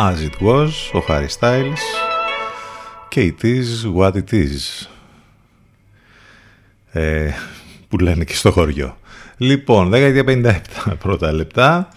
[0.07, 1.85] As It Was, ο Harry Styles
[3.09, 4.87] και It Is What It Is
[6.93, 7.31] ε,
[7.89, 8.97] που λένε και στο χωριό.
[9.37, 10.55] Λοιπόν, 10.57
[11.03, 11.89] πρώτα λεπτά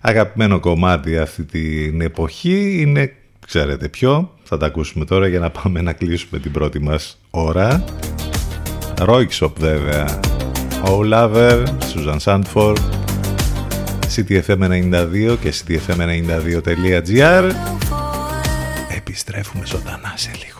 [0.00, 3.12] αγαπημένο κομμάτι αυτή την εποχή είναι,
[3.46, 7.84] ξέρετε ποιο, θα τα ακούσουμε τώρα για να πάμε να κλείσουμε την πρώτη μας ώρα.
[8.98, 10.20] Royksop βέβαια,
[10.84, 13.01] Oh Lover, Susan Sandford,
[14.16, 17.52] ctfm92 και ctfm92.gr
[18.96, 20.51] Επιστρέφουμε ζωντανά σε λίγο.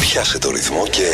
[0.00, 1.06] Πιάσε το ρυθμό και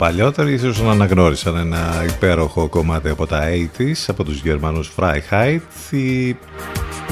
[0.00, 3.42] παλιότεροι ίσως να αναγνώρισαν ένα υπέροχο κομμάτι από τα
[3.78, 5.60] 80's από τους Γερμανούς Freiheit.
[5.90, 6.36] Η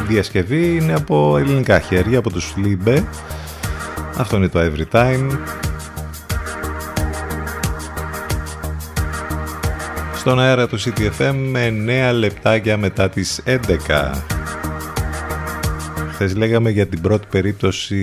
[0.09, 3.03] διασκευή είναι από ελληνικά χέρια από τους Liebe.
[4.17, 5.39] Αυτό είναι το Every Time.
[10.15, 11.75] Στον αέρα του CTFM με
[12.13, 13.57] 9 λεπτάκια μετά τις 11
[16.13, 17.99] Χθες λέγαμε για την πρώτη περίπτωση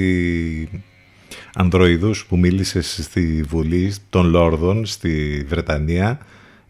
[1.55, 6.19] ανδροειδούς που μίλησες στη Βουλή των Λόρδων στη Βρετανία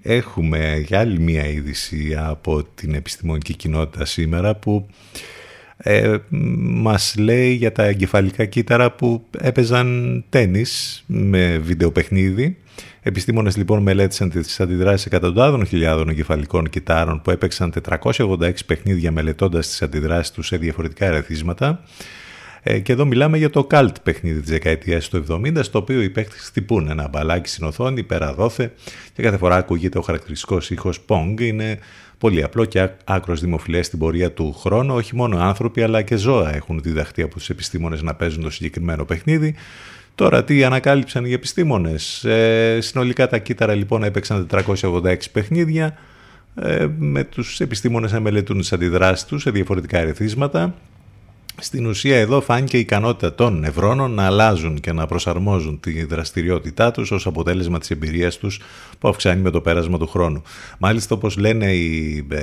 [0.02, 4.88] έχουμε για άλλη μία είδηση από την επιστημονική κοινότητα σήμερα που
[5.78, 6.18] ε,
[6.60, 12.58] μας λέει για τα εγκεφαλικά κύτταρα που έπαιζαν τένις με βιντεοπαιχνίδι.
[13.02, 19.82] Επιστήμονες λοιπόν μελέτησαν τις αντιδράσεις εκατοντάδων χιλιάδων εγκεφαλικών κυτάρων που έπαιξαν 486 παιχνίδια μελετώντας τις
[19.82, 21.84] αντιδράσεις τους σε διαφορετικά ερεθίσματα
[22.68, 26.10] ε, και εδώ μιλάμε για το cult παιχνίδι της δεκαετίας του 70, στο οποίο οι
[26.10, 28.72] παίκτες χτυπούν ένα μπαλάκι στην οθόνη, περαδόθε
[29.14, 31.42] και κάθε φορά ακούγεται ο χαρακτηριστικός ήχος Pong.
[31.42, 31.80] Είναι
[32.18, 34.96] πολύ απλό και άκρος δημοφιλές στην πορεία του χρόνου.
[34.96, 39.06] Όχι μόνο άνθρωποι αλλά και ζώα έχουν διδαχτεί από τους επιστήμονες να παίζουν το συγκεκριμένο
[39.06, 39.56] παιχνίδι.
[40.16, 45.98] Τώρα τι ανακάλυψαν οι επιστήμονες; Ε, συνολικά τα κύτταρα λοιπόν έπαιξαν 486 παιχνίδια
[46.56, 50.76] ε, με τους επιστήμονες να μελετούν τις αντιδράσεις τους σε διαφορετικά ερεθίσματα
[51.60, 56.92] Στην ουσία εδώ φάνηκε η ικανότητα των νευρώνων να αλλάζουν και να προσαρμόζουν τη δραστηριότητά
[56.92, 58.60] τους ως αποτέλεσμα της εμπειρίας τους
[59.00, 60.42] που αυξάνει με το πέρασμα του χρόνου.
[60.80, 62.40] Μάλιστα όπως λένε οι ε,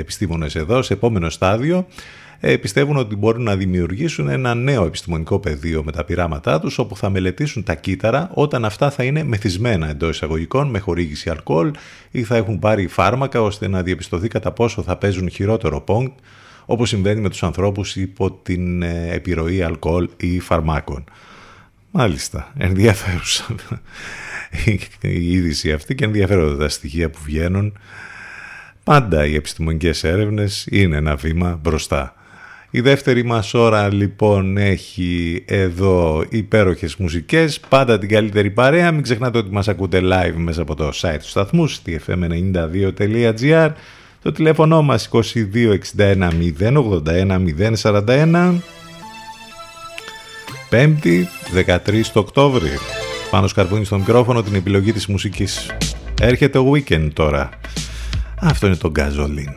[0.00, 1.86] επιστήμονες εδώ, σε επόμενο στάδιο
[2.40, 6.96] ε, πιστεύουν ότι μπορούν να δημιουργήσουν ένα νέο επιστημονικό πεδίο με τα πειράματά τους όπου
[6.96, 11.70] θα μελετήσουν τα κύτταρα όταν αυτά θα είναι μεθυσμένα εντός εισαγωγικών με χορήγηση αλκοόλ
[12.10, 16.06] ή θα έχουν πάρει φάρμακα ώστε να διαπιστωθεί κατά πόσο θα παίζουν χειρότερο πόγκ
[16.66, 21.04] όπως συμβαίνει με τους ανθρώπους υπό την ε, επιρροή αλκοόλ ή φαρμάκων.
[21.90, 23.44] Μάλιστα, ενδιαφέρουσα
[25.00, 27.78] η είδηση αυτή και ενδιαφέροντα τα στοιχεία που βγαίνουν.
[28.84, 32.14] Πάντα οι επιστημονικές έρευνες είναι ένα βήμα μπροστά.
[32.70, 38.92] Η δεύτερη μας ώρα λοιπόν έχει εδώ υπέροχες μουσικές, πάντα την καλύτερη παρέα.
[38.92, 43.70] Μην ξεχνάτε ότι μας ακούτε live μέσα από το site του σταθμού, στη fm92.gr
[44.26, 47.44] το τηλέφωνο μας 2261 081
[47.82, 48.54] 041
[50.68, 51.28] Πέμπτη
[51.66, 52.70] 13 το Οκτώβρη.
[53.30, 55.70] Πάνω σκαρπούνι στο μικρόφωνο την επιλογή της μουσικής.
[56.20, 57.50] Έρχεται ο weekend τώρα.
[58.40, 59.54] Αυτό είναι το Gasoline.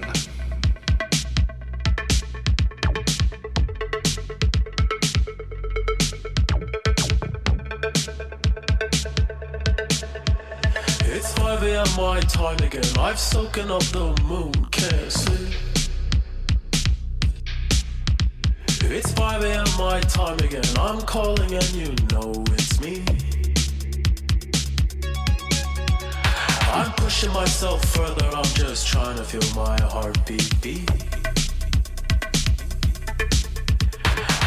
[11.97, 12.88] My time again.
[13.01, 15.55] I've soaken up the moon, can't see.
[18.93, 19.65] It's 5 a.m.
[19.79, 20.65] my time again.
[20.77, 23.05] I'm calling and you know it's me.
[26.73, 30.91] I'm pushing myself further, I'm just trying to feel my heartbeat beat.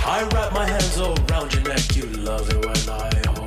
[0.05, 3.42] I wrap my hands around your neck, you love it when I always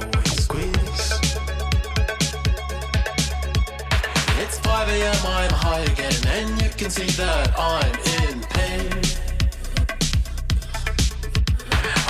[4.75, 8.91] 5 a.m., I'm high again, and you can see that I'm in pain.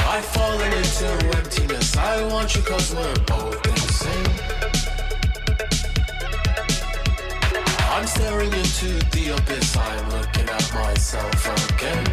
[0.09, 1.07] I've fallen into
[1.37, 4.33] emptiness, I want you cause we're both insane.
[7.93, 12.07] I'm staring into the abyss, I'm looking at myself again.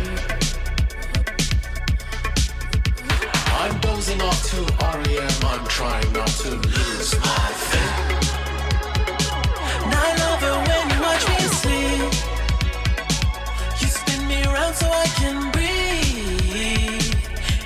[3.57, 4.61] I'm dozing off to
[4.98, 8.41] REM, I'm trying not to lose my faith.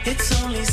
[0.08, 0.64] It's only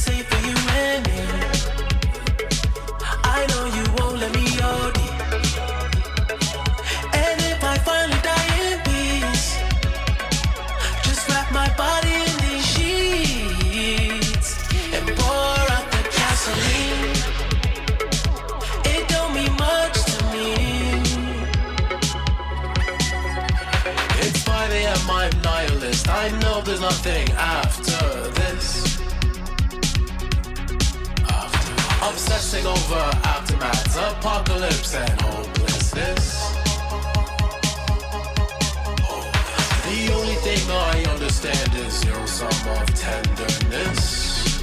[26.94, 28.02] nothing after
[28.40, 29.00] this.
[31.28, 32.06] After.
[32.10, 36.26] Obsessing over aftermaths, apocalypse, and hopelessness.
[39.90, 44.62] The only thing I understand is your sum of tenderness.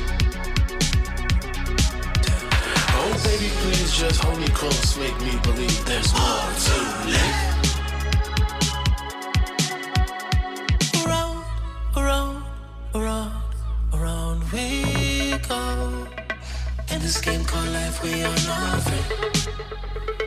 [3.01, 6.76] Oh, baby, please just hold me close, make me believe there's more to
[7.11, 7.60] live.
[17.73, 20.20] Life, we are nothing.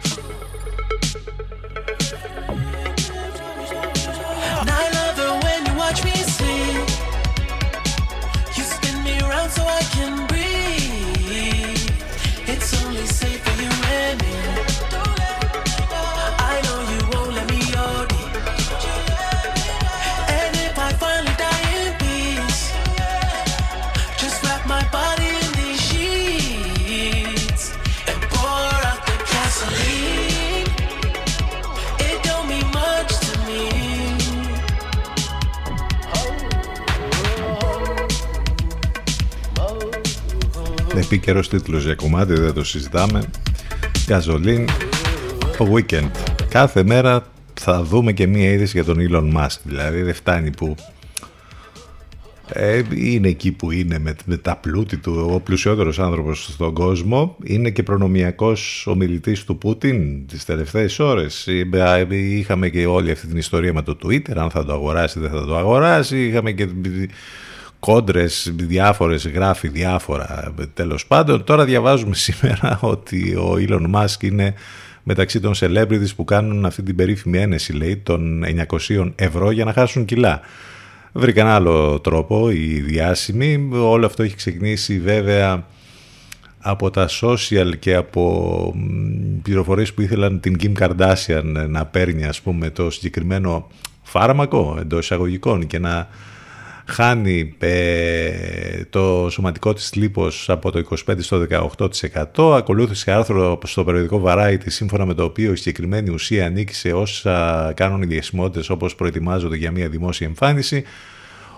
[41.26, 43.24] Επίκαιρος τίτλος για κομμάτι, δεν το συζητάμε.
[44.08, 44.66] Gasoline,
[45.58, 46.10] το weekend.
[46.50, 49.58] Κάθε μέρα θα δούμε και μία είδηση για τον Elon Musk.
[49.64, 50.76] Δηλαδή δεν φτάνει που
[52.48, 57.38] ε, είναι εκεί που είναι με, με τα πλούτη του, ο πλουσιότερος άνθρωπος στον κόσμο.
[57.44, 61.48] Είναι και προνομιακός ομιλητής του Πούτιν τις τελευταίες ώρες.
[61.48, 65.30] Ε, Είχαμε και όλη αυτή την ιστορία με το Twitter, αν θα το αγοράσει δεν
[65.30, 66.26] θα το αγοράσει.
[66.26, 66.68] Είχαμε και
[67.86, 71.44] κόντρες διάφορες, γράφει διάφορα τέλος πάντων.
[71.44, 74.54] Τώρα διαβάζουμε σήμερα ότι ο Elon Musk είναι
[75.04, 78.44] μεταξύ των celebrities που κάνουν αυτή την περίφημη ένεση λέει των
[78.90, 80.42] 900 ευρώ για να χάσουν κιλά.
[81.12, 83.70] βρήκε ένα άλλο τρόπο οι διάσημοι.
[83.74, 85.66] Όλο αυτό έχει ξεκινήσει βέβαια
[86.60, 88.76] από τα social και από
[89.42, 93.68] πληροφορίες που ήθελαν την Kim Kardashian να παίρνει ας πούμε το συγκεκριμένο
[94.04, 96.08] φάρμακο εντός εισαγωγικών και να
[96.86, 101.46] χάνει ε, το σωματικό της λίπος από το 25% στο
[102.36, 102.56] 18%.
[102.56, 107.72] Ακολούθησε άρθρο στο περιοδικό Variety σύμφωνα με το οποίο η συγκεκριμένη ουσία ανήκει σε όσα
[107.76, 110.84] κάνουν οι διασημότητες όπως προετοιμάζονται για μια δημόσια εμφάνιση.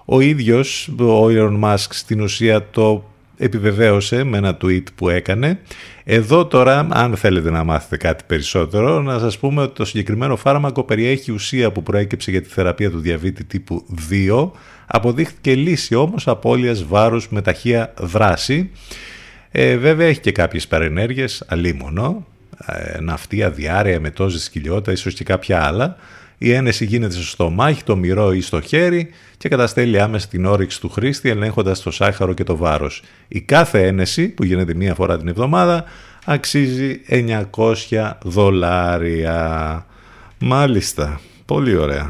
[0.06, 3.04] Ο ίδιος, ο Elon Musk, στην ουσία το
[3.38, 5.60] επιβεβαίωσε με ένα tweet που έκανε.
[6.04, 10.84] Εδώ τώρα, αν θέλετε να μάθετε κάτι περισσότερο, να σας πούμε ότι το συγκεκριμένο φάρμακο
[10.84, 13.86] περιέχει ουσία που προέκυψε για τη θεραπεία του διαβήτη τύπου
[14.30, 14.50] 2,
[14.86, 18.72] αποδείχθηκε λύση όμως απώλειας βάρους με ταχεία δράση.
[19.52, 22.26] Ε, βέβαια έχει και κάποιες παρενέργειες, αλίμονο,
[22.66, 25.98] ε, ναυτία, διάρρεια, μετόζη, σκυλιότητα, ίσως και κάποια άλλα.
[26.38, 30.80] Η ένεση γίνεται στο στομάχι, το μυρό ή στο χέρι και καταστέλει άμεσα την όρεξη
[30.80, 33.04] του χρήστη ελέγχοντας το σάχαρο και το βάρος.
[33.28, 35.84] Η κάθε ένεση που γίνεται μία φορά την εβδομάδα
[36.26, 37.02] αξίζει
[37.90, 39.86] 900 δολάρια.
[40.40, 42.10] Μάλιστα, πολύ ωραία.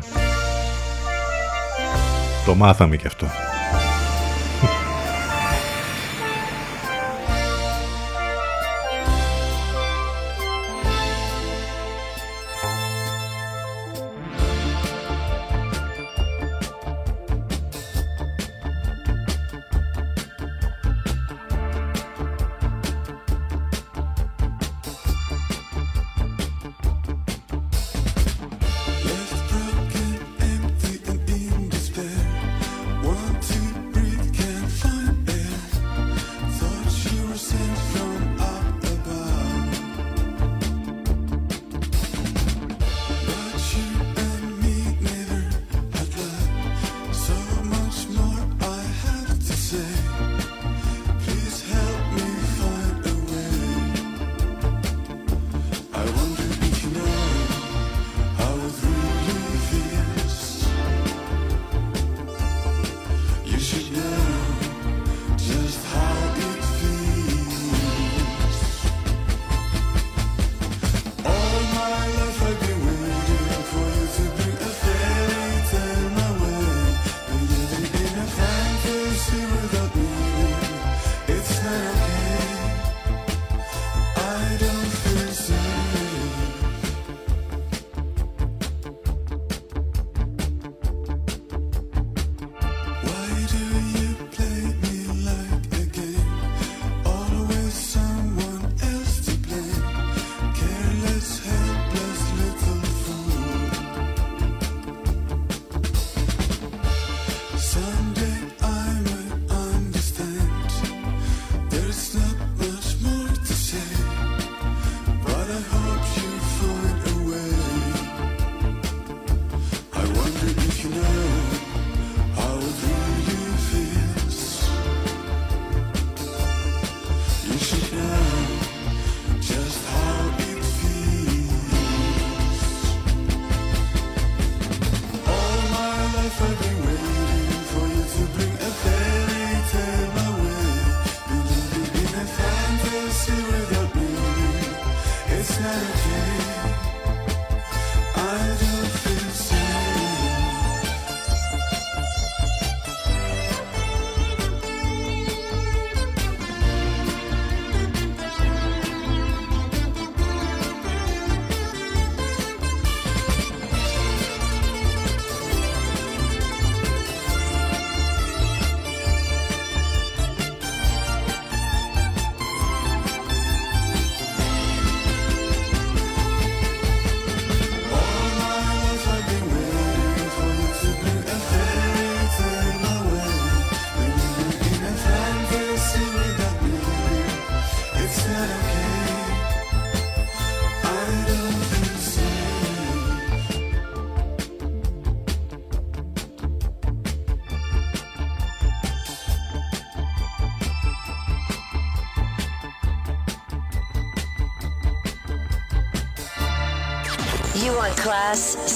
[2.45, 3.54] Το μάθαμε και αυτό.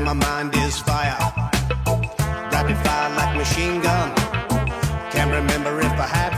[0.00, 1.16] Mind is fire.
[2.50, 4.12] Rapid fire like machine gun.
[5.12, 6.33] Can't remember if I had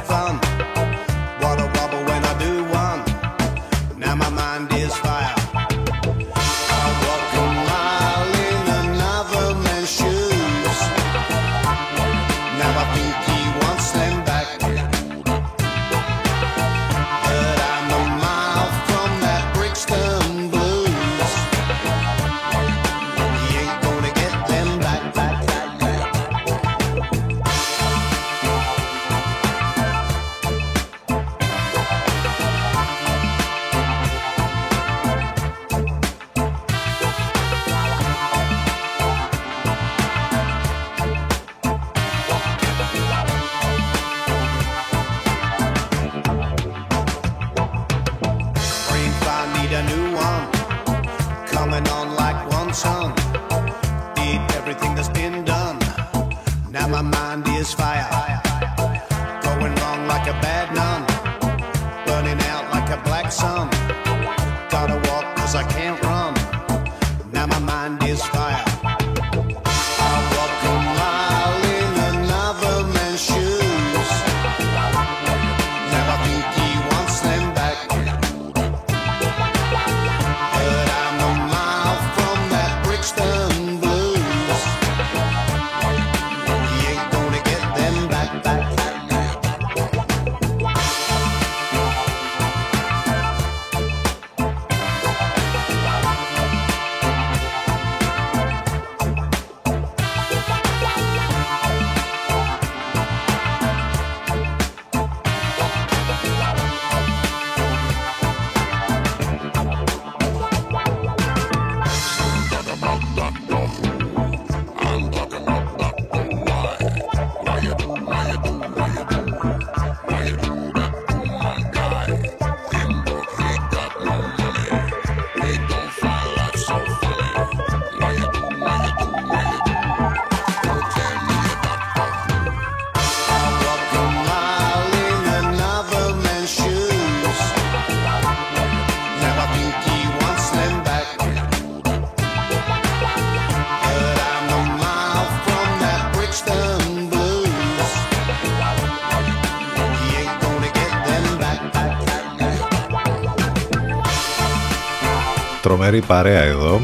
[155.87, 156.81] Τρομερή παρέα εδώ.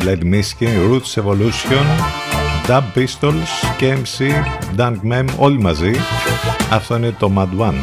[0.00, 1.84] Blade Miskin, Roots Evolution,
[2.66, 4.30] Dub Pistols, KMC,
[4.76, 5.92] Dunk Mem, όλοι μαζί.
[6.70, 7.74] Αυτό είναι το Mad One.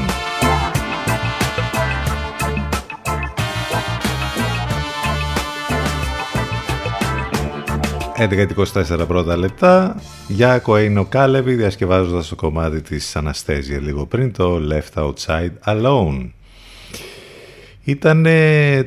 [8.18, 9.96] 11.24 πρώτα λεπτά.
[10.28, 16.30] Για Κοέινο Κάλεβι διασκευάζοντας το κομμάτι της Αναστέζια λίγο πριν το Left Outside Alone.
[17.90, 18.28] Ήταν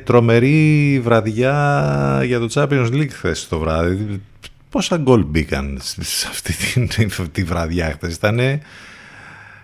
[0.03, 4.21] τρομερή βραδιά για το Champions League χθες το βράδυ.
[4.69, 6.53] Πόσα γκολ μπήκαν σε αυτή
[6.87, 8.39] τη, τη βραδιά χθες; Ήταν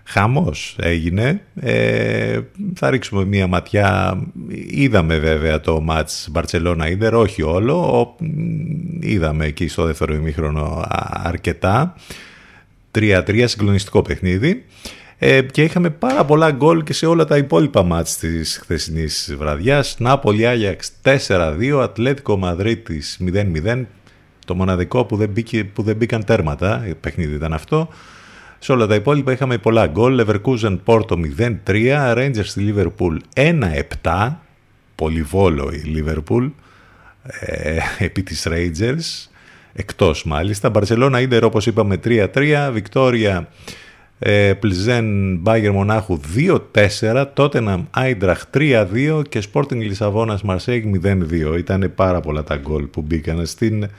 [0.03, 1.41] χαμός έγινε.
[1.59, 2.39] Ε,
[2.75, 4.17] θα ρίξουμε μία ματιά.
[4.67, 7.99] Είδαμε βέβαια το μάτς Μπαρτσελώνα-Ίντερ, όχι όλο.
[7.99, 8.15] Ο,
[8.99, 11.95] είδαμε εκεί στο δεύτερο ημίχρονο αρκετά.
[12.91, 14.65] 3-3 συγκλονιστικό παιχνίδι.
[15.21, 19.95] Ε, και είχαμε πάρα πολλά γκολ και σε όλα τα υπόλοιπα μάτς της χθεσινής βραδιάς.
[19.99, 20.91] Νάπολη Άγιαξ
[21.27, 23.85] 4-2, Ατλέτικο Μαδρίτης 0-0.
[24.45, 27.89] Το μοναδικό που δεν, μπήκε, που δεν μπήκαν τέρματα, παιχνίδι ήταν αυτό.
[28.59, 30.25] Σε όλα τα υπόλοιπα είχαμε πολλά γκολ.
[30.25, 31.15] Leverkusen Porto
[31.65, 33.17] 0-3, Rangers στη Liverpool
[34.03, 34.35] 1-7.
[34.95, 36.51] Πολυβόλο η Liverpool
[37.39, 39.29] ε, επί της Rangers.
[39.73, 40.71] Εκτός μάλιστα.
[40.73, 42.69] Barcelona Ίντερ όπως είπαμε 3-3.
[42.73, 43.47] Βικτόρια
[44.19, 46.19] ε, Πλιζέν Μπάγκερ Μονάχου
[47.11, 51.57] 2-4, Τότεναμ Άιντραχ 3-2 και Sporting Λισαβόνας Μαρσέγ 0-2.
[51.57, 53.89] Ήταν πάρα πολλά τα γκολ που μπήκαν στην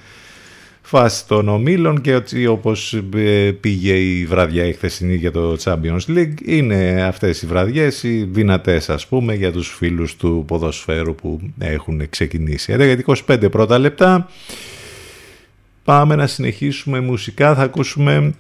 [0.83, 6.01] φάση των ομίλων και έτσι όπως ε, πήγε η βραδιά η χθεσινή για το Champions
[6.09, 11.41] League είναι αυτές οι βραδιές οι δυνατές ας πούμε για τους φίλους του ποδοσφαίρου που
[11.59, 12.77] έχουν ξεκινήσει.
[13.27, 14.29] 11-25 πρώτα λεπτά
[15.85, 18.35] πάμε να συνεχίσουμε μουσικά θα ακούσουμε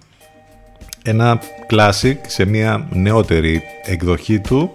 [1.03, 1.41] ένα
[1.71, 4.73] classic σε μια νεότερη εκδοχή του.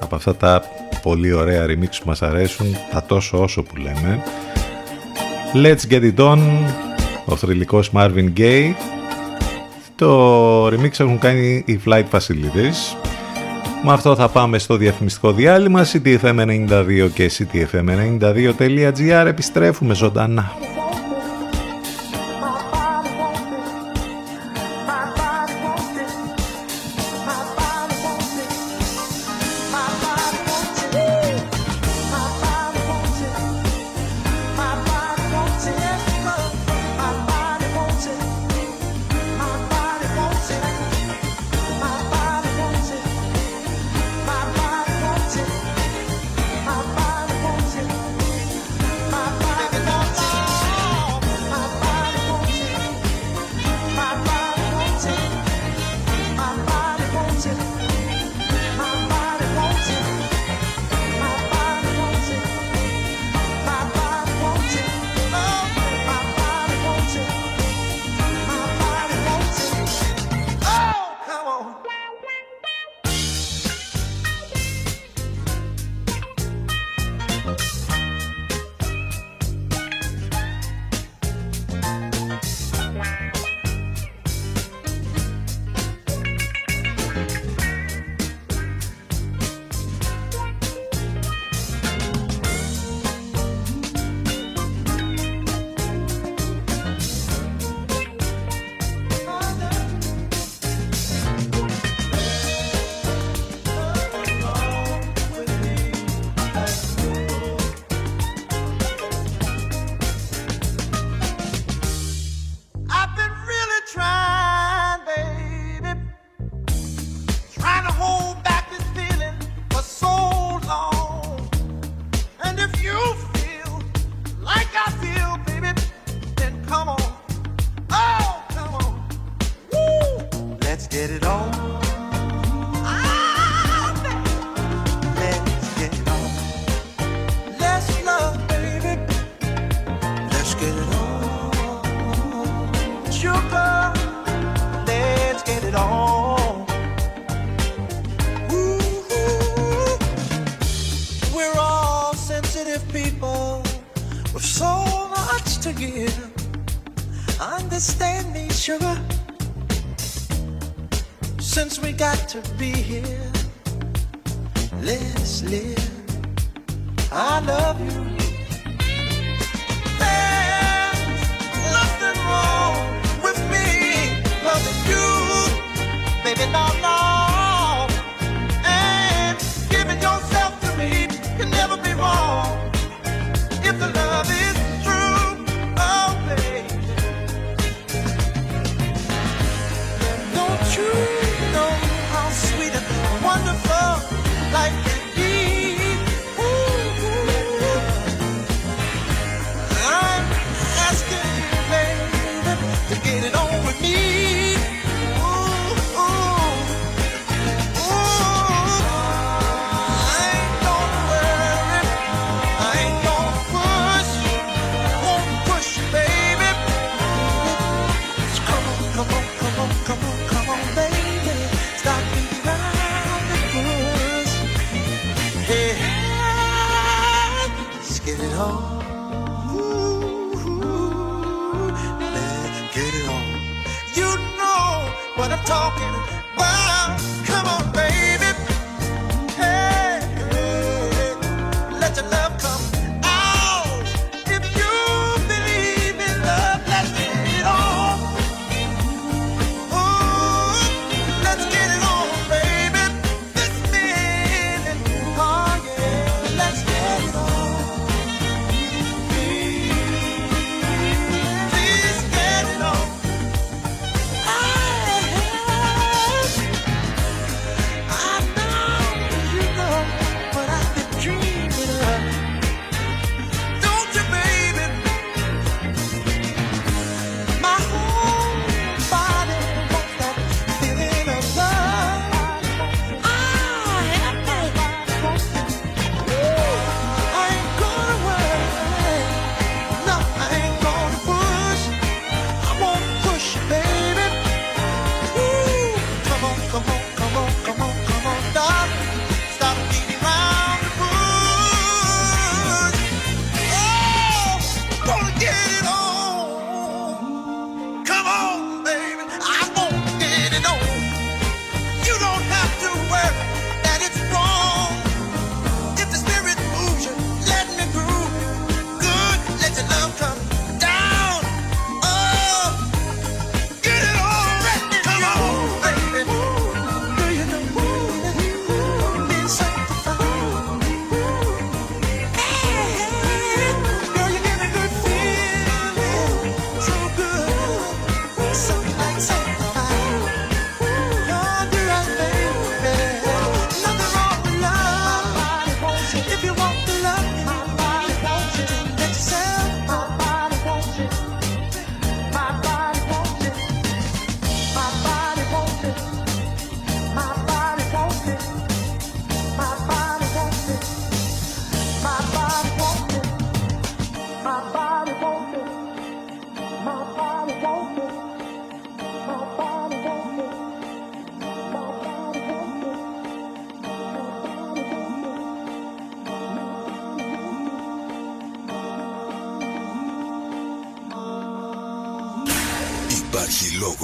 [0.00, 0.62] Από αυτά τα
[1.02, 4.22] πολύ ωραία remix που μας αρέσουν τα τόσο όσο που λέμε.
[5.54, 6.38] Let's Get It On
[7.24, 8.72] ο θρηλυκός Marvin Gaye.
[9.96, 12.96] Το remix έχουν κάνει οι Flight Facilities.
[13.84, 20.52] Με αυτό θα πάμε στο διαφημιστικό διάλειμμα CTFM92 και CTFM92.gr επιστρέφουμε ζωντανά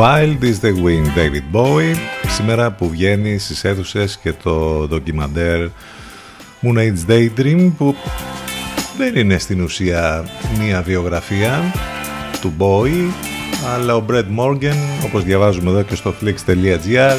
[0.00, 1.94] Wild is the Wind, David Bowie.
[2.28, 5.68] Σήμερα που βγαίνει στις αίθουσες και το ντοκιμαντέρ
[6.62, 7.94] Moon Age Daydream που
[8.96, 10.24] δεν είναι στην ουσία
[10.58, 11.72] μία βιογραφία
[12.40, 13.10] του Bowie
[13.74, 17.16] αλλά ο Brad Morgan όπως διαβάζουμε εδώ και στο flix.gr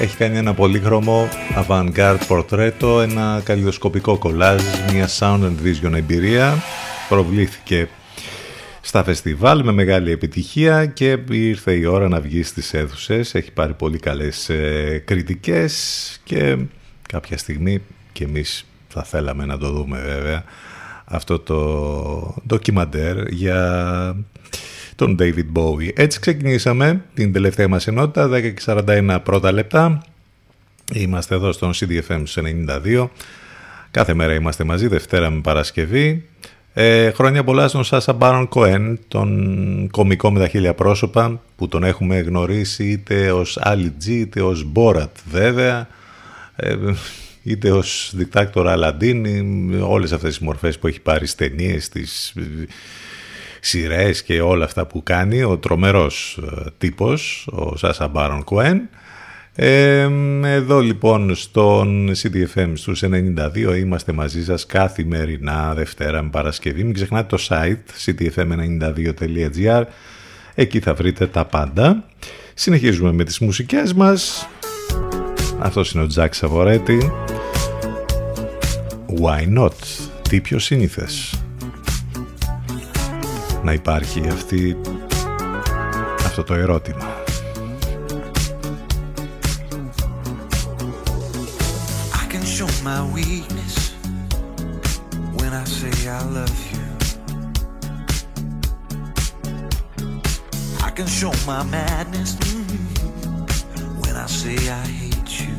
[0.00, 1.28] έχει κάνει ένα πολύχρωμο
[1.66, 4.62] avant-garde πορτρέτο, ένα καλλιδοσκοπικό κολάζ,
[4.92, 6.54] μια sound and vision εμπειρία.
[7.08, 7.88] Προβλήθηκε
[8.88, 13.34] στα φεστιβάλ με μεγάλη επιτυχία και ήρθε η ώρα να βγει στις αίθουσες.
[13.34, 16.56] Έχει πάρει πολύ καλές ε, κριτικές και
[17.08, 17.82] κάποια στιγμή
[18.12, 20.44] και εμείς θα θέλαμε να το δούμε βέβαια
[21.04, 24.16] αυτό το ντοκιμαντέρ για
[24.94, 25.90] τον David Bowie.
[25.94, 30.02] Έτσι ξεκινήσαμε την τελευταία μας ενότητα, 10 και 41 πρώτα λεπτά.
[30.94, 32.22] Είμαστε εδώ στον CDFM
[32.84, 33.08] 92.
[33.90, 36.28] Κάθε μέρα είμαστε μαζί, Δευτέρα με Παρασκευή.
[36.80, 41.84] Ε, χρόνια πολλά στον Σάσα Μπάρον Κοέν, τον κομικό με τα χίλια πρόσωπα που τον
[41.84, 45.88] έχουμε γνωρίσει είτε ως Άλλη Τζι είτε ως Μπόρατ βέβαια
[46.56, 46.76] ε,
[47.42, 52.34] είτε ως δικτάκτορα Αλαντίνη όλες αυτές τις μορφές που έχει πάρει στις ταινίες, στις
[53.60, 58.88] σειρές και όλα αυτά που κάνει ο τρομερός ε, τύπος ο Σάσα Μπάρον Κοέν
[59.60, 66.84] εδώ λοιπόν στον CDFM στους 92 είμαστε μαζί σας καθημερινά Δευτέρα με Παρασκευή.
[66.84, 69.82] Μην ξεχνάτε το site cdfm92.gr
[70.54, 72.04] Εκεί θα βρείτε τα πάντα.
[72.54, 74.48] Συνεχίζουμε με τις μουσικές μας.
[75.58, 77.12] Αυτός είναι ο Τζακ Σαβορέτη.
[79.20, 80.08] Why not?
[80.28, 81.42] Τι πιο σύνηθες.
[83.62, 84.76] Να υπάρχει αυτή,
[86.24, 87.17] αυτό το ερώτημα.
[92.88, 93.92] My weakness.
[95.38, 96.86] when I say I love you.
[100.86, 102.68] I can show my madness mm,
[104.02, 105.54] when I say I hate you.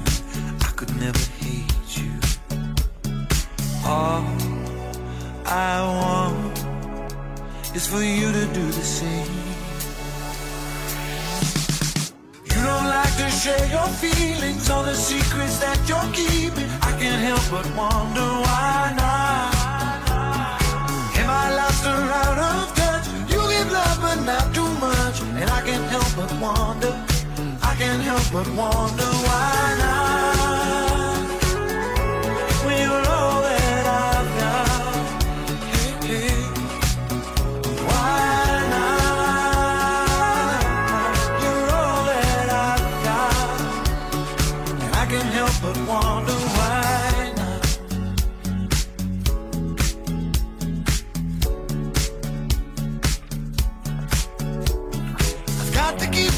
[0.67, 2.13] I could never hate you.
[3.85, 4.25] All
[5.45, 6.55] I want
[7.77, 9.48] is for you to do the same.
[12.59, 16.67] You don't like to share your feelings or the secrets that you're keeping.
[16.81, 19.55] I can't help but wonder why not.
[21.15, 23.07] Am I lost or out of touch?
[23.31, 26.93] You give love but not too much, and I can't help but wonder.
[27.63, 30.48] I can't help but wonder why not.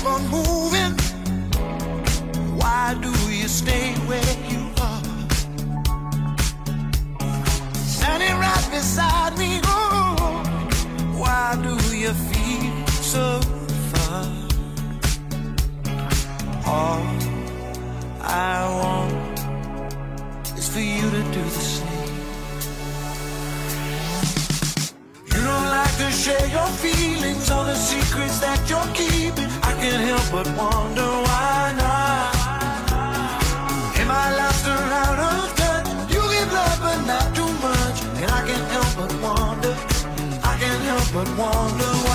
[0.06, 0.94] On moving.
[2.58, 5.04] Why do you stay where you are?
[7.86, 9.60] Standing right beside me.
[9.64, 10.44] Oh,
[11.18, 13.42] why do you feel so
[13.92, 14.26] far?
[16.66, 17.06] All
[18.22, 19.40] I want
[20.58, 21.88] is for you to do the same.
[25.28, 29.51] You don't like to share your feelings or the secrets that you're keeping.
[29.82, 32.36] I can't help but wonder why not.
[33.98, 36.14] Am I lost or out of touch?
[36.14, 39.74] You give love but not too much, and I can't help but wonder.
[40.44, 42.11] I can't help but wonder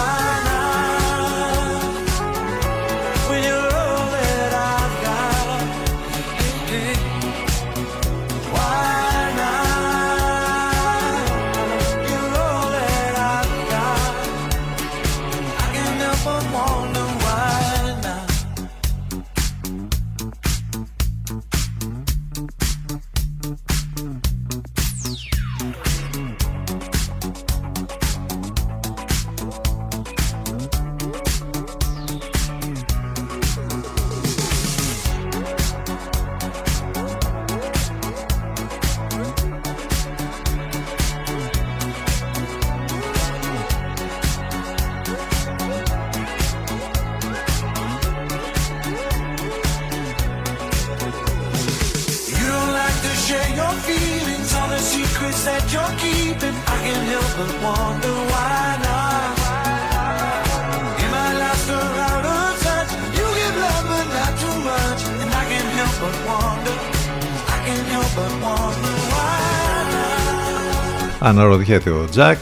[71.27, 72.39] Αναρωτιέται ο Τζακ,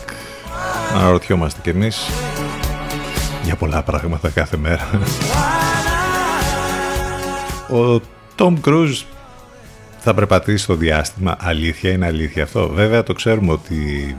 [0.94, 1.98] αναρωτιόμαστε κι εμείς
[3.44, 4.88] για πολλά πράγματα κάθε μέρα.
[7.70, 8.00] Ο
[8.34, 9.00] Τόμ Κρούζ
[9.98, 11.36] θα περπατήσει στο διάστημα.
[11.40, 14.16] Αλήθεια είναι αλήθεια αυτό; Βέβαια το ξέρουμε ότι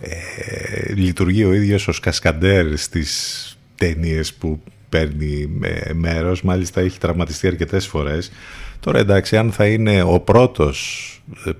[0.00, 6.42] ε, λειτουργεί ο ίδιος ως κασκαντέρ στις ταινίες που παίρνει ε, μέρος.
[6.42, 8.32] Μάλιστα έχει τραυματιστεί αρκετές φορές.
[8.80, 11.09] Τώρα εντάξει, αν θα είναι ο πρώτος ε,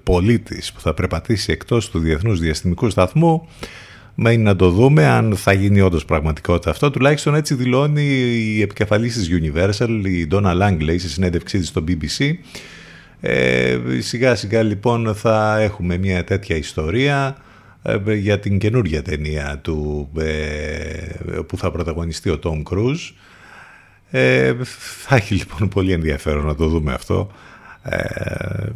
[0.03, 3.49] πολίτης που θα περπατήσει εκτός του Διεθνούς Διαστημικού Σταθμού,
[4.15, 6.91] μένει να το δούμε αν θα γίνει όντως πραγματικότητα αυτό.
[6.91, 8.03] Τουλάχιστον έτσι δηλώνει
[8.57, 12.33] η επικεφαλής της Universal, η Donna Langley, στη συνέντευξή της στο BBC.
[13.21, 17.37] Ε, σιγά σιγά λοιπόν θα έχουμε μια τέτοια ιστορία
[17.83, 23.13] ε, για την καινούργια ταινία του ε, που θα πρωταγωνιστεί ο Tom Cruise.
[24.11, 24.55] Ε,
[25.05, 27.31] θα έχει λοιπόν πολύ ενδιαφέρον να το δούμε αυτό.
[27.83, 28.67] Ε,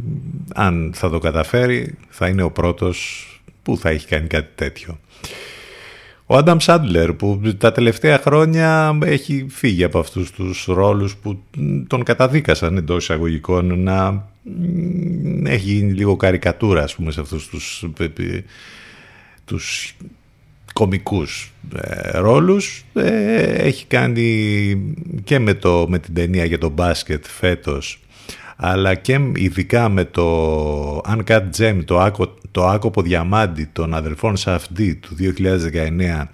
[0.55, 3.29] αν θα το καταφέρει θα είναι ο πρώτος
[3.63, 4.99] που θα έχει κάνει κάτι τέτοιο.
[6.27, 11.43] Ο Άνταμ Σάντλερ που τα τελευταία χρόνια έχει φύγει από αυτούς τους ρόλους που
[11.87, 14.29] τον καταδίκασαν εντός εισαγωγικών να
[15.45, 17.85] έχει γίνει λίγο καρικατούρα ας πούμε σε αυτούς τους,
[19.45, 19.97] τους
[20.73, 24.95] κομικούς ε, ρόλους ε, έχει κάνει
[25.25, 28.04] και με, το, με την ταινία για το μπάσκετ φέτος
[28.57, 34.95] αλλά και ειδικά με το Uncut Gem, το, άκο, το άκοπο διαμάντι των αδελφών Σαφντή
[34.95, 36.25] του 2019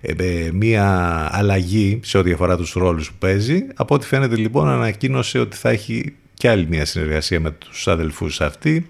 [0.00, 3.66] ε, μία αλλαγή σε ό,τι αφορά τους ρόλους που παίζει.
[3.74, 8.40] Από ό,τι φαίνεται λοιπόν ανακοίνωσε ότι θα έχει και άλλη μια συνεργασία με τους αδελφούς
[8.40, 8.86] αυτή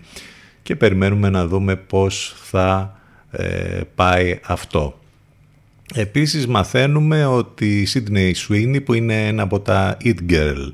[0.62, 2.98] και περιμένουμε να δούμε πώς θα
[3.30, 4.98] ε, πάει αυτό.
[5.94, 10.72] Επίσης μαθαίνουμε ότι η Sydney Sweeney που είναι ένα από τα It Girl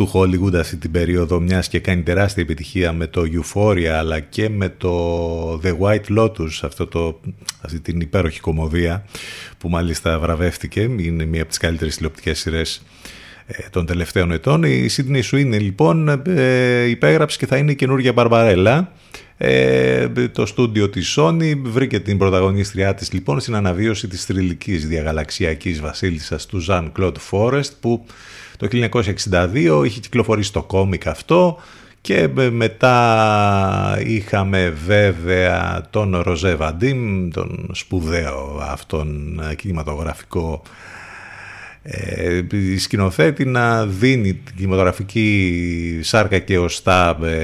[0.00, 4.48] του Hollywood αυτή την περίοδο μιας και κάνει τεράστια επιτυχία με το Euphoria αλλά και
[4.48, 7.20] με το The White Lotus αυτό το,
[7.60, 9.04] αυτή την υπέροχη κομμωδία
[9.58, 10.80] που μάλιστα βραβεύτηκε.
[10.80, 12.82] Είναι μία από τις καλύτερες τηλεοπτικές σειρές
[13.46, 14.62] ε, των τελευταίων ετών.
[14.62, 18.92] Η Sydney Sweeney λοιπόν ε, υπέγραψε και θα είναι η καινούργια Μπαρμπαρέλα.
[19.36, 25.80] Ε, το στούντιο της Sony βρήκε την πρωταγωνίστριά της λοιπόν στην αναβίωση της θρηλυκής διαγαλαξιακής
[25.80, 28.06] βασίλισσας του Jean Claude Forest που
[28.60, 31.58] το 1962 είχε κυκλοφορήσει το κόμικ αυτό
[32.00, 40.62] και μετά είχαμε βέβαια τον Ροζέ Βαντίμ, τον σπουδαίο αυτόν κινηματογραφικό
[41.82, 42.40] ε,
[42.78, 47.36] σκηνοθέτη να δίνει την κινηματογραφική σάρκα και οστά ε,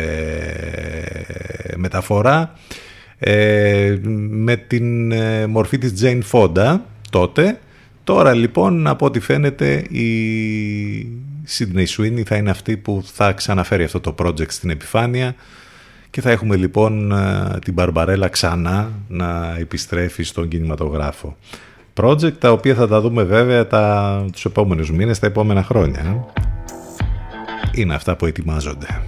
[1.77, 2.53] μεταφορά
[3.19, 3.99] ε,
[4.29, 6.79] με την ε, μορφή της Jane Fonda
[7.11, 7.59] τότε
[8.07, 10.09] Τώρα λοιπόν από ό,τι φαίνεται η
[11.49, 15.35] Sydney Sweeney θα είναι αυτή που θα ξαναφέρει αυτό το project στην επιφάνεια
[16.11, 21.37] και θα έχουμε λοιπόν ε, την Μπαρμπαρέλα ξανά να επιστρέφει στον κινηματογράφο.
[21.95, 26.27] Project τα οποία θα τα δούμε βέβαια τα, τους επόμενους μήνες, τα επόμενα χρόνια.
[27.75, 29.03] Είναι αυτά που ετοιμάζονται.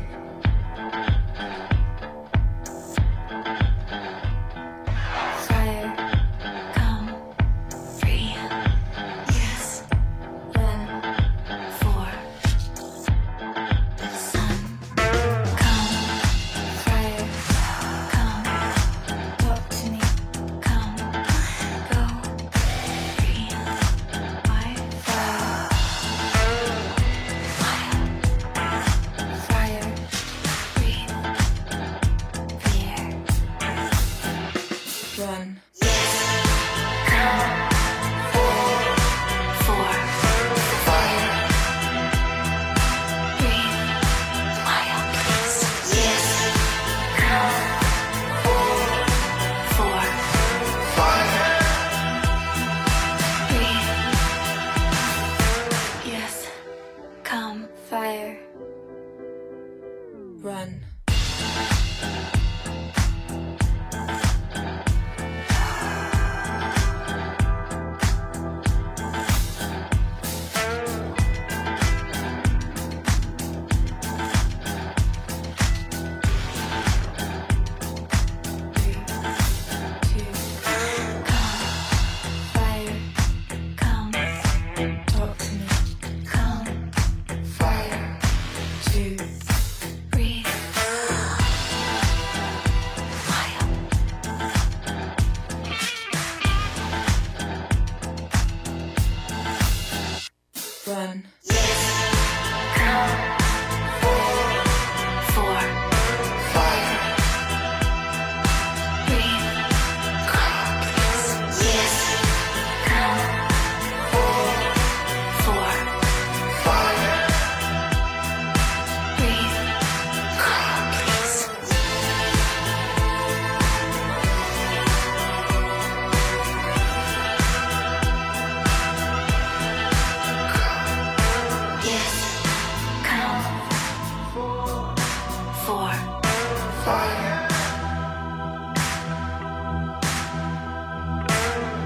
[136.89, 137.48] fire.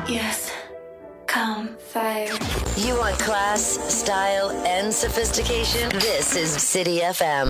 [0.08, 0.52] Yes,
[1.26, 2.32] come fire.
[2.76, 3.62] You want class,
[3.92, 5.88] style, and sophistication?
[5.98, 7.48] This is City FM.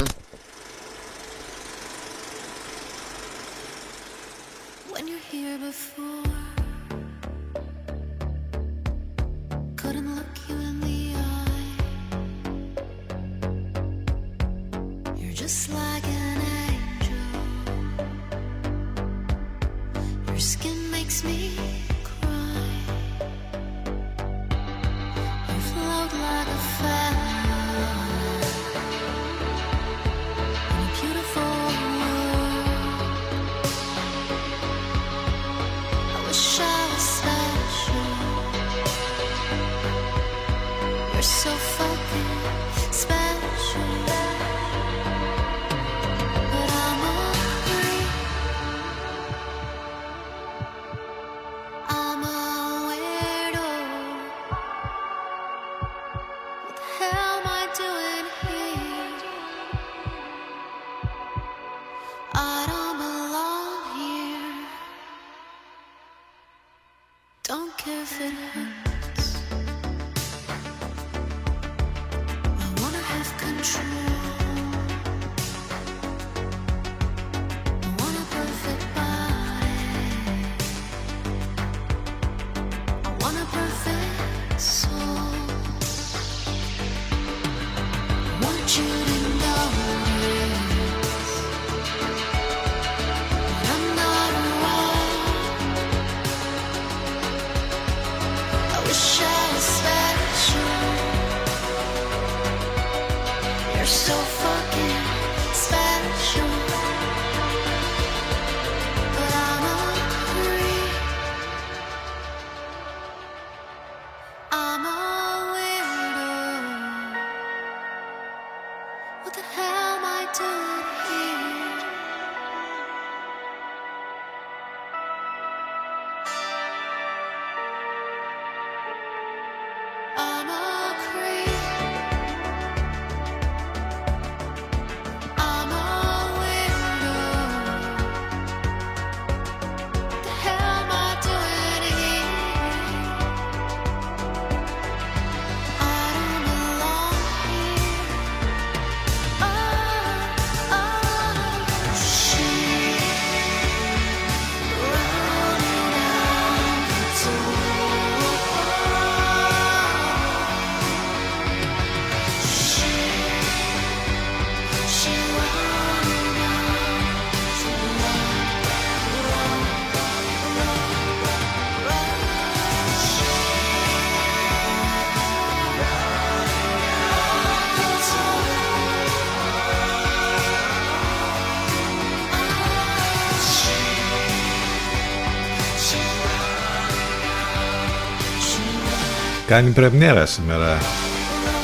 [189.53, 190.79] Κάνει πρεμιέρα σήμερα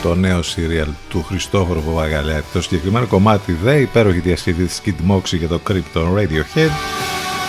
[0.03, 2.45] το νέο σύριαλ του Χριστόφορου Παπαγαλέτη.
[2.53, 6.71] Το συγκεκριμένο κομμάτι δε υπέροχη διασκευή της Kid Moxie για το Krypton Radiohead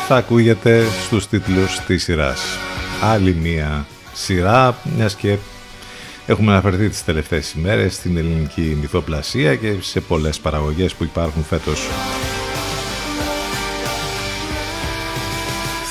[0.08, 2.42] θα ακούγεται στους τίτλους της σειράς.
[3.04, 5.38] Άλλη μία σειρά, μιας και
[6.26, 11.88] έχουμε αναφερθεί τις τελευταίες ημέρες στην ελληνική μυθοπλασία και σε πολλές παραγωγές που υπάρχουν φέτος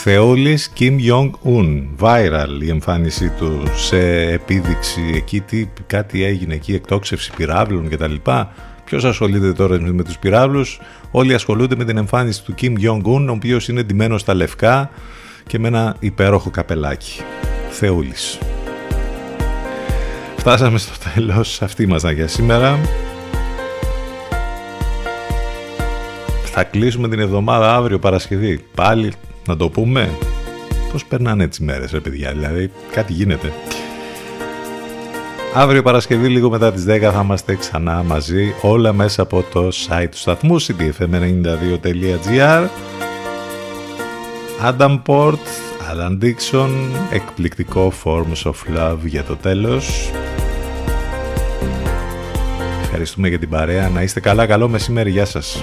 [0.02, 1.86] Θεόλης Kim Jong-un.
[2.00, 8.14] Viral η εμφάνισή του σε επίδειξη εκεί, τι, κάτι έγινε εκεί, εκτόξευση πυράβλων κτλ.
[8.84, 10.80] Ποιος ασχολείται τώρα με τους πυράβλους,
[11.10, 14.90] όλοι ασχολούνται με την εμφάνιση του Kim Jong-un, ο οποίος είναι ντυμένος στα λευκά
[15.46, 17.20] και με ένα υπέροχο καπελάκι.
[17.70, 18.38] Θεούλης.
[20.36, 22.78] Φτάσαμε στο τέλος, αυτή μας για σήμερα.
[26.44, 28.64] Θα κλείσουμε την εβδομάδα αύριο Παρασκευή.
[28.74, 29.12] Πάλι
[29.48, 30.08] να το πούμε;
[30.92, 33.52] Πώς περνάνε τις μέρες ρε παιδιά, δηλαδή κάτι γίνεται.
[35.54, 40.08] Αύριο Παρασκευή λίγο μετά τις 10 θα είμαστε ξανά μαζί όλα μέσα από το site
[40.10, 42.66] του σταθμού cdfm92.gr
[44.62, 45.46] Adam Port,
[45.90, 46.70] Alan Dixon,
[47.10, 50.10] εκπληκτικό Forms of Love για το τέλος.
[52.82, 53.88] Ευχαριστούμε για την παρέα.
[53.88, 55.10] Να είστε καλά, καλό μεσημέρι.
[55.10, 55.62] Γεια σας.